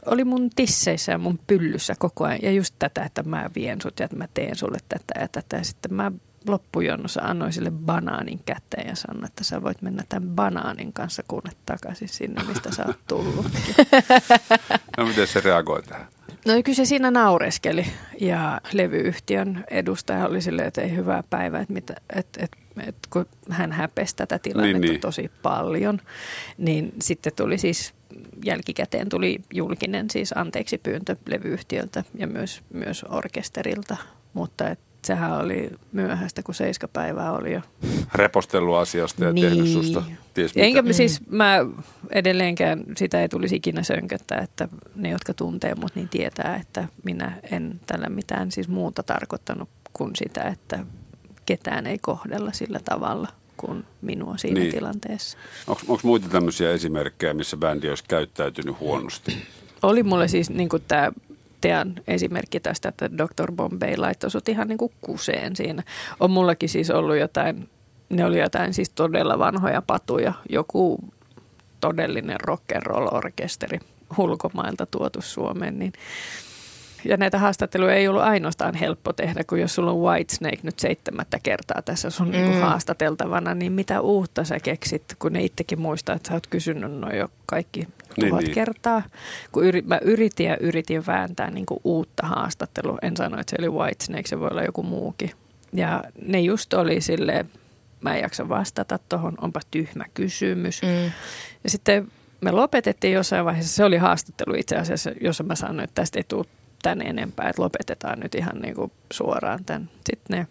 [0.05, 2.39] oli mun tisseissä ja mun pyllyssä koko ajan.
[2.41, 5.57] Ja just tätä, että mä vien sut ja että mä teen sulle tätä ja tätä.
[5.57, 6.11] Ja sitten mä
[6.47, 11.51] loppujonnossa annoin sille banaanin käteen ja sanoin, että sä voit mennä tämän banaanin kanssa kuule
[11.65, 13.45] takaisin sinne, mistä sä oot tullut.
[14.97, 16.07] No miten se reagoi tähän?
[16.45, 17.85] No kyllä se siinä naureskeli.
[18.19, 23.25] Ja levyyhtiön edustaja oli silleen, että ei hyvää päivää, että, mitä, että, että, että kun
[23.49, 26.01] hän häpesi tätä tilannetta Niin, niin, tosi paljon,
[26.57, 27.93] niin sitten tuli siis
[28.45, 33.97] jälkikäteen tuli julkinen siis anteeksi pyyntö levyyhtiöltä ja myös, myös orkesterilta,
[34.33, 37.61] mutta et sehän oli myöhäistä, kun seiskapäivää oli jo.
[38.15, 39.47] Repostellut asiasta ja Niin.
[39.47, 40.65] tehnyt susta ties mitä.
[40.65, 40.93] Enkä mm.
[40.93, 41.57] siis mä
[42.11, 47.39] edelleenkään sitä ei tulisi ikinä sönköttää, että ne, jotka tuntee mut, niin tietää, että minä
[47.51, 50.85] en tällä mitään siis muuta tarkoittanut kuin sitä, että
[51.45, 53.27] ketään ei kohdella sillä tavalla
[53.57, 54.71] kuin minua siinä niin.
[54.71, 55.37] tilanteessa.
[55.67, 59.37] Onko muita tämmöisiä esimerkkejä, missä bändi olisi käyttäytynyt huonosti?
[59.83, 61.11] Oli mulle siis niin tämä
[61.63, 63.51] Tean esimerkki tästä, että Dr.
[63.51, 65.83] Bombay laittoi sut ihan niin kuin kuseen siinä.
[66.19, 67.69] On mullakin siis ollut jotain,
[68.09, 70.99] ne oli jotain siis todella vanhoja patuja, joku
[71.79, 73.79] todellinen rock'n'roll-orkesteri
[74.17, 75.93] ulkomailta tuotu Suomeen, niin
[77.05, 81.39] ja näitä haastatteluja ei ollut ainoastaan helppo tehdä, kun jos sulla on Whitesnake nyt seitsemättä
[81.43, 82.31] kertaa tässä sun mm.
[82.31, 86.91] niin haastateltavana, niin mitä uutta sä keksit, kun ne itsekin muistaa, että sä oot kysynyt
[86.91, 87.87] noin jo kaikki
[88.17, 88.53] Niin, tuhat niin.
[88.53, 89.03] kertaa.
[89.51, 92.97] Kun yri, mä yritin ja yritin vääntää niin kuin uutta haastattelua.
[93.01, 95.31] En sano, että se oli Whitesnake, se voi olla joku muukin.
[95.73, 97.49] Ja ne just oli silleen,
[98.01, 100.81] mä en jaksa vastata tuohon, onpa tyhmä kysymys.
[100.81, 101.11] Mm.
[101.63, 105.95] Ja sitten me lopetettiin jossain vaiheessa, se oli haastattelu itse asiassa, jossa mä sanoin, että
[106.01, 106.45] tästä ei tule
[106.83, 109.89] tänne enempää, että lopetetaan nyt ihan niin kuin suoraan tämän.
[110.09, 110.47] Sitten ne,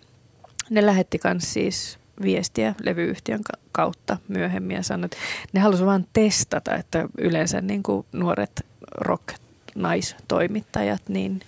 [0.71, 5.17] ne lähetti myös siis viestiä levyyhtiön ka- kautta myöhemmin ja sanoi, että
[5.53, 11.41] ne halusivat vain testata, että yleensä niin kuin nuoret rock-naistoimittajat niin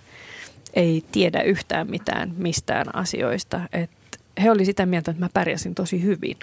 [0.74, 3.60] ei tiedä yhtään mitään mistään asioista.
[3.72, 6.36] Että he oli sitä mieltä, että mä pärjäsin tosi hyvin.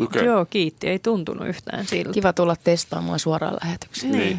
[0.00, 0.24] Okei.
[0.24, 0.88] Joo, kiitti.
[0.88, 2.12] Ei tuntunut yhtään siltä.
[2.12, 4.12] Kiva tulla testaamaan suoraan lähetykseen.
[4.12, 4.38] Niin.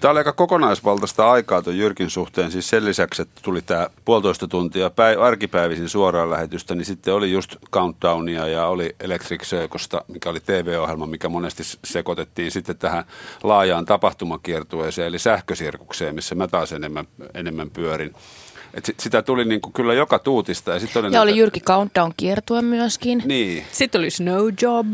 [0.00, 2.50] Tämä oli aika kokonaisvaltaista aikaa tuon Jyrkin suhteen.
[2.50, 7.32] Siis sen lisäksi, että tuli tämä puolitoista tuntia päi- arkipäivisin suoraan lähetystä, niin sitten oli
[7.32, 13.04] just Countdownia ja oli Electric Circusta, mikä oli TV-ohjelma, mikä monesti sekoitettiin sitten tähän
[13.42, 18.14] laajaan tapahtumakiertueeseen, eli sähkösirkukseen, missä mä taas enemmän, enemmän pyörin.
[18.74, 20.70] Et sit, sitä tuli niinku kyllä joka tuutista.
[20.72, 23.22] Ja, sit oli Ja oli näitä- Jyrki Countdown kiertue myöskin.
[23.24, 24.86] Niin, Sitten oli Snow Job.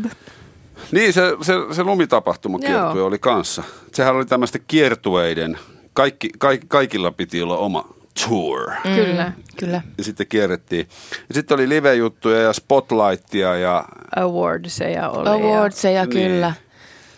[0.91, 3.07] Niin, se, se, se lumitapahtumakiertue Joo.
[3.07, 3.63] oli kanssa.
[3.93, 5.57] Sehän oli tämmöistä kiertueiden,
[5.93, 7.87] kaikki, kaik, kaikilla piti olla oma
[8.27, 8.71] tour.
[8.85, 9.31] Mm, Kyllä.
[9.59, 9.81] Kyllä.
[9.97, 10.87] Ja sitten kierrettiin.
[11.29, 15.29] Ja sitten oli live-juttuja ja spotlightia ja Awardseja oli.
[15.29, 16.09] Awardseja, Niin.
[16.31, 16.53] kyllä.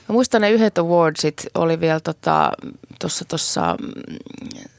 [0.09, 2.49] Mä muistan ne yhdet awardsit oli vielä tuossa,
[2.99, 3.89] tota, tossa, mm,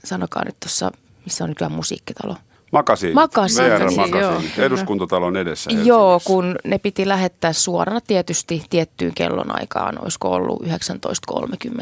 [0.04, 0.90] sanokaa nyt tuossa,
[1.24, 2.36] missä on nykyään musiikkitalo.
[2.72, 3.14] makasiinit.
[3.14, 4.42] Makasiinit, VR joo.
[4.58, 5.70] Eduskuntatalon edessä.
[5.70, 6.26] Joo, Helsingissä.
[6.26, 10.68] kun ne piti lähettää suorana tietysti tiettyyn kellonaikaan, olisiko ollut 19.30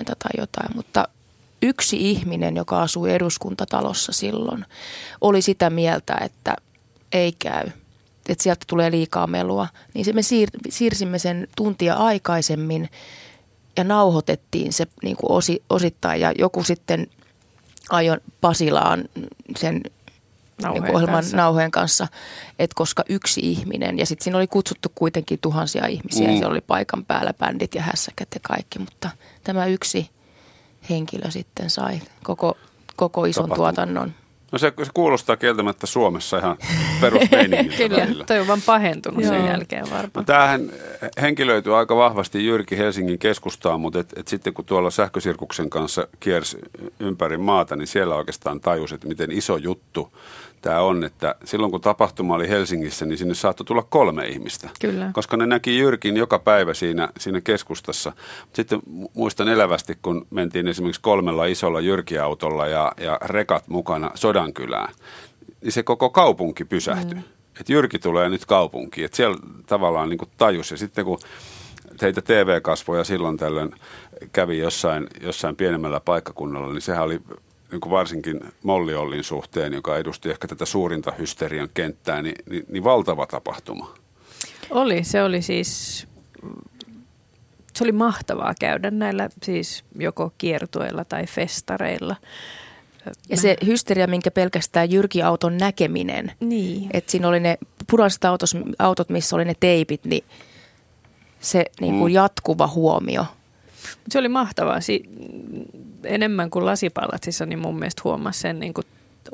[0.05, 1.09] tai jotain, mutta
[1.63, 4.65] yksi ihminen, joka asui eduskuntatalossa silloin,
[5.21, 6.57] oli sitä mieltä, että
[7.13, 7.67] ei käy,
[8.29, 9.69] että sieltä tulee liikaa melua.
[9.95, 12.89] Niin se me siir- siirsimme sen tuntia aikaisemmin
[13.77, 17.07] ja nauhoitettiin se niin kuin osi- osittain ja joku sitten
[17.91, 19.05] ajon Pasilaan
[19.57, 19.81] sen
[20.63, 21.37] Nauhojen niin ohjelman kanssa.
[21.37, 22.09] nauhojen kanssa,
[22.59, 26.33] että koska yksi ihminen, ja sitten siinä oli kutsuttu kuitenkin tuhansia ihmisiä, Mm.
[26.33, 26.39] mm.
[26.39, 29.11] siellä oli paikan päällä bändit ja hässäkät ja kaikki, mutta
[29.45, 30.11] tämä yksi
[30.91, 32.57] henkilö sitten sai koko,
[32.97, 33.57] koko ison Tapahtuma.
[33.73, 34.15] tuotannon.
[34.53, 36.57] No se, se kuulostaa kieltämättä Suomessa ihan
[37.01, 38.25] perusmeiningiltä Kyllä, välillä.
[38.25, 39.47] toi on vaan pahentunut sen Joo.
[39.47, 40.27] jälkeen No varmaan.
[40.27, 40.71] tämähän
[41.23, 46.59] henkilöityy aika vahvasti Jyrki Helsingin keskustaan, mutta et, et sitten kun tuolla sähkösirkuksen kanssa kiersi
[47.01, 50.13] ympäri maata, niin siellä oikeastaan tajus, että miten iso juttu
[50.63, 54.71] tämä on, että silloin kun tapahtuma oli Helsingissä, niin sinne saattoi tulla kolme ihmistä.
[54.81, 55.11] Kyllä.
[55.13, 58.13] Koska ne näki Jyrkin joka päivä siinä, siinä keskustassa.
[58.53, 64.95] Sitten mu- muistan elävästi, kun mentiin esimerkiksi kolmella isolla Jyrki-autolla ja, ja rekat mukana Sodankylään,
[65.63, 67.15] niin se koko kaupunki pysähtyi.
[67.15, 67.23] Mm.
[67.61, 69.05] Että Jyrki tulee nyt kaupunkiin.
[69.05, 69.37] Että siellä
[69.67, 70.71] tavallaan niin tajus.
[70.71, 71.19] Ja sitten kun
[71.99, 73.75] teitä TV-kasvoja silloin tällöin
[74.33, 77.21] kävi jossain, jossain pienemmällä paikkakunnalla, niin sehän oli
[77.73, 82.65] niin kuin varsinkin Molli Ollin suhteen, joka edusti ehkä tätä suurinta hysterian kenttää, niin, niin,
[82.69, 83.95] niin valtava tapahtuma.
[84.71, 86.07] Oli, se oli siis,
[87.75, 92.17] se oli mahtavaa käydä näillä siis joko kiertueilla tai festareilla.
[93.29, 96.91] Ja se hysteria, minkä pelkästään Jyrki-auton näkeminen, Niin.
[96.93, 97.59] että siinä oli ne
[97.91, 100.25] punaiset autos, autot, missä oli ne teipit, niin
[101.41, 102.15] se niin kuin Mm.
[102.15, 103.27] jatkuva huomio.
[104.11, 104.81] Se oli mahtavaa.
[104.81, 105.05] Si-
[106.05, 108.87] enemmän kuin lasipalatsissa, niin mun mielestä huomasi sen niin kuin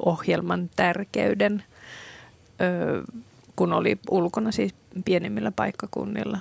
[0.07, 1.63] ohjelman tärkeyden,
[2.61, 3.03] öö,
[3.57, 6.39] kun oli ulkona siis pienimmillä paikkakunnilla.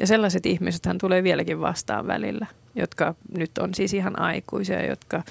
[0.00, 5.22] Ja sellaiset ihmisethän tulee vieläkin vastaan välillä, jotka nyt on siis ihan aikuisia, jotka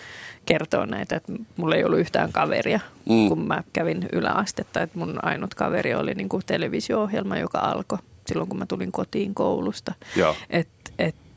[0.45, 2.79] kertoo näitä, että mulla ei ollut yhtään kaveria,
[3.09, 3.29] Mm.
[3.29, 4.81] kun mä kävin yläastetta.
[4.81, 9.35] Että mun ainut kaveri oli niin kuin televisio-ohjelma, joka alkoi silloin, kun mä tulin kotiin
[9.35, 9.93] koulusta.
[10.15, 10.35] Joo.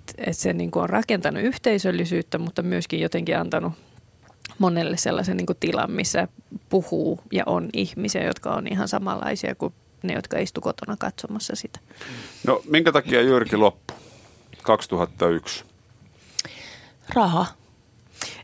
[0.09, 3.73] Et, et, se niin kuin on rakentanut yhteisöllisyyttä, mutta myöskin jotenkin antanut
[4.59, 6.29] monelle sellaisen niin kuin tilan, missä
[6.69, 11.81] puhuu ja on ihmisiä, jotka on ihan samanlaisia kuin ne, jotka istu kotona katsomassa sitä.
[12.47, 13.97] No minkä takia Jyrki loppui
[14.63, 15.65] 2001?
[17.15, 17.47] Raha.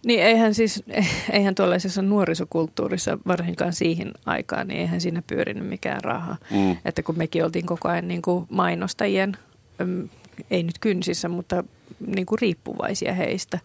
[0.06, 0.82] Niin eihän siis,
[1.30, 6.36] eihän tuollaisessa nuorisokulttuurissa, varsinkaan siihen aikaan, niin eihän siinä pyörinyt mikään raha.
[6.50, 6.76] Mm.
[6.84, 9.36] Että kun mekin oltiin koko ajan niin kuin mainostajien,
[9.80, 10.08] äm,
[10.50, 11.64] ei nyt kynsissä, mutta
[12.06, 13.58] niin kuin riippuvaisia heistä.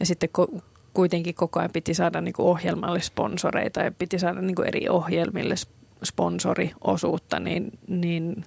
[0.00, 0.60] Ja sitten ko-
[0.94, 4.88] kuitenkin koko ajan piti saada niin kuin ohjelmalle sponsoreita ja piti saada niin kuin eri
[4.88, 8.44] ohjelmille sp- sponsoriosuutta, niin, niin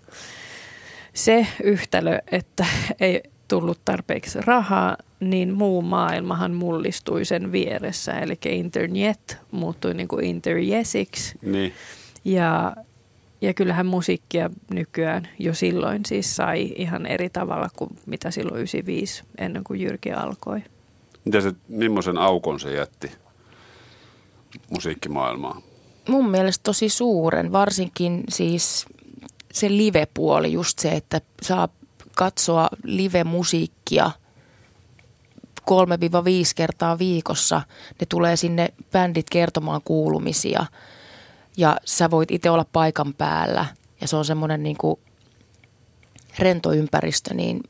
[1.13, 2.65] se yhtälö, että
[2.99, 8.19] ei tullut tarpeeksi rahaa, niin muu maailmahan mullistui sen vieressä.
[8.19, 11.37] Eli internet muuttui niin kuin interjesiksi.
[11.41, 11.73] Niin.
[12.25, 12.75] Ja,
[13.41, 19.23] ja kyllähän musiikkia nykyään jo silloin siis sai ihan eri tavalla kuin mitä silloin 95
[19.37, 20.63] ennen kuin Jyrki alkoi.
[21.25, 23.11] Miten se, millaisen aukon se jätti
[24.69, 25.61] musiikkimaailmaan?
[26.09, 28.85] Mun mielestä tosi suuren, varsinkin siis
[29.51, 31.69] se live-puoli, just se, että saa
[32.15, 34.11] katsoa live-musiikkia
[35.61, 35.73] 3-5
[36.55, 37.61] kertaa viikossa.
[37.99, 40.65] Ne tulee sinne bändit kertomaan kuulumisia
[41.59, 43.65] ja sä voit itse olla paikan päällä
[44.01, 44.99] ja se on semmoinen niin kuin
[46.39, 47.63] rento ympäristö, niin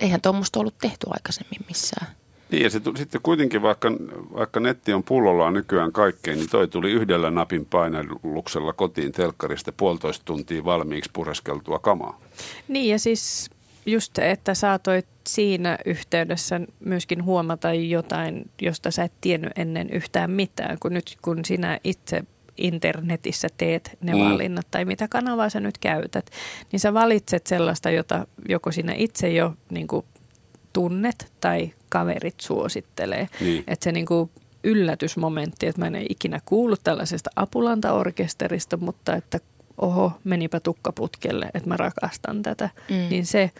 [0.00, 2.06] eihän tuommoista ollut tehty aikaisemmin missään.
[2.50, 3.92] Niin ja se tuli, sitten kuitenkin, vaikka,
[4.34, 10.24] vaikka netti on pullollaan nykyään kaikkeen, niin toi tuli yhdellä napin painalluksella kotiin telkkarista puolitoista
[10.24, 12.20] tuntia valmiiksi pureskeltua kamaa.
[12.68, 13.50] Niin ja siis
[13.86, 20.30] just se, että saatoit siinä yhteydessä myöskin huomata jotain, josta sä et tiennyt ennen yhtään
[20.30, 22.22] mitään, kun nyt kun sinä itse
[22.60, 24.20] internetissä teet ne Mm.
[24.20, 26.30] valinnat tai mitä kanavaa sä nyt käytät,
[26.72, 30.04] niin sä valitset sellaista, jota joko sinä itse jo niin kuin
[30.72, 33.28] tunnet tai kaverit suosittelee.
[33.40, 33.64] Niin.
[33.66, 34.30] Että se niin kuin
[34.64, 39.38] yllätysmomentti, että mä en ole ikinä kuullut tällaisesta apulantaorkesterista, mutta että
[39.78, 42.96] oho, menipä tukkaputkelle, että mä rakastan tätä, Mm.
[42.96, 43.08] mm.
[43.10, 43.50] niin se,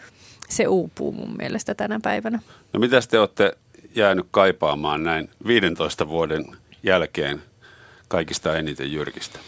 [0.49, 2.39] se uupuu mun mielestä tänä päivänä.
[2.73, 3.57] No mitä te olette
[3.95, 6.45] jäänyt kaipaamaan näin 15 vuoden
[6.83, 7.41] jälkeen
[8.11, 9.39] kaikista eniten Jyrkistä?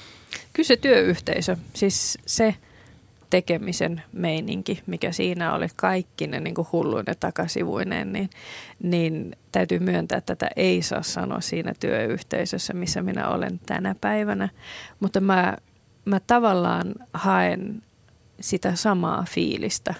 [0.53, 2.55] Kyllä se työyhteisö, siis se
[3.29, 8.29] tekemisen meininki, mikä siinä oli kaikki ne niin hulluinen takasivuinen, niin,
[8.83, 14.49] niin täytyy myöntää, että tätä ei saa sanoa siinä työyhteisössä, missä minä olen tänä päivänä.
[14.99, 15.57] Mutta mä,
[16.05, 17.81] mä tavallaan haen
[18.39, 19.93] sitä samaa fiilistä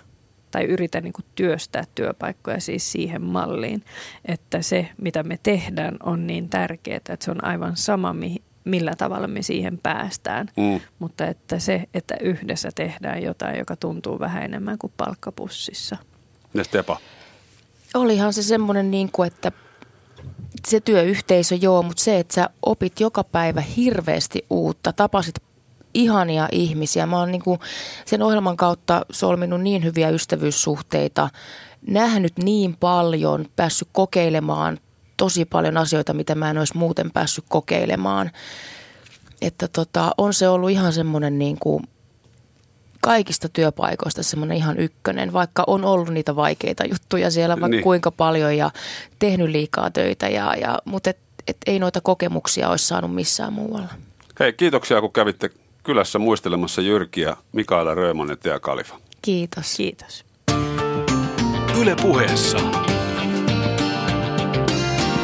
[0.52, 3.84] tai yritän niin työstää työpaikkoja siis siihen malliin,
[4.26, 8.96] että se, mitä me tehdään, on niin tärkeää, että se on aivan sama, mihin, millä
[8.98, 10.48] tavalla me siihen päästään.
[10.58, 10.80] Mm.
[11.00, 15.98] Mutta että se, että yhdessä tehdään jotain, joka tuntuu vähän enemmän kuin palkkapussissa.
[16.54, 16.98] Ja Stepa?
[17.94, 19.52] Olihan se semmoinen, niin kuin, että
[20.68, 25.36] se työyhteisö joo, mutta se, että sä opit joka päivä hirveästi uutta, tapasit
[25.94, 27.06] ihania ihmisiä.
[27.06, 27.60] Mä oon niin kuin
[28.06, 31.30] sen ohjelman kautta solminut niin hyviä ystävyyssuhteita,
[31.88, 34.80] nähnyt niin paljon, päässyt kokeilemaan
[35.18, 38.32] tosi paljon asioita, mitä mä en olisi muuten päässyt kokeilemaan.
[39.42, 41.84] Että tota, on se ollut ihan semmoinen niin kuin
[43.02, 47.84] kaikista työpaikoista semmoinen ihan ykkönen, vaikka on ollut niitä vaikeita juttuja siellä vaikka niin.
[47.84, 48.72] kuinka paljon ja
[49.20, 53.90] tehnyt liikaa töitä, ja, ja, mutta et, et ei noita kokemuksia olisi saanut missään muualla.
[54.40, 55.50] Hei, kiitoksia kun kävitte
[55.84, 58.96] kylässä muistelemassa Jyrkiä, Mikaela Röömonet ja Kalifa.
[59.22, 59.74] Kiitos.
[59.78, 60.26] Kiitos.
[61.82, 62.58] Yle puheessa.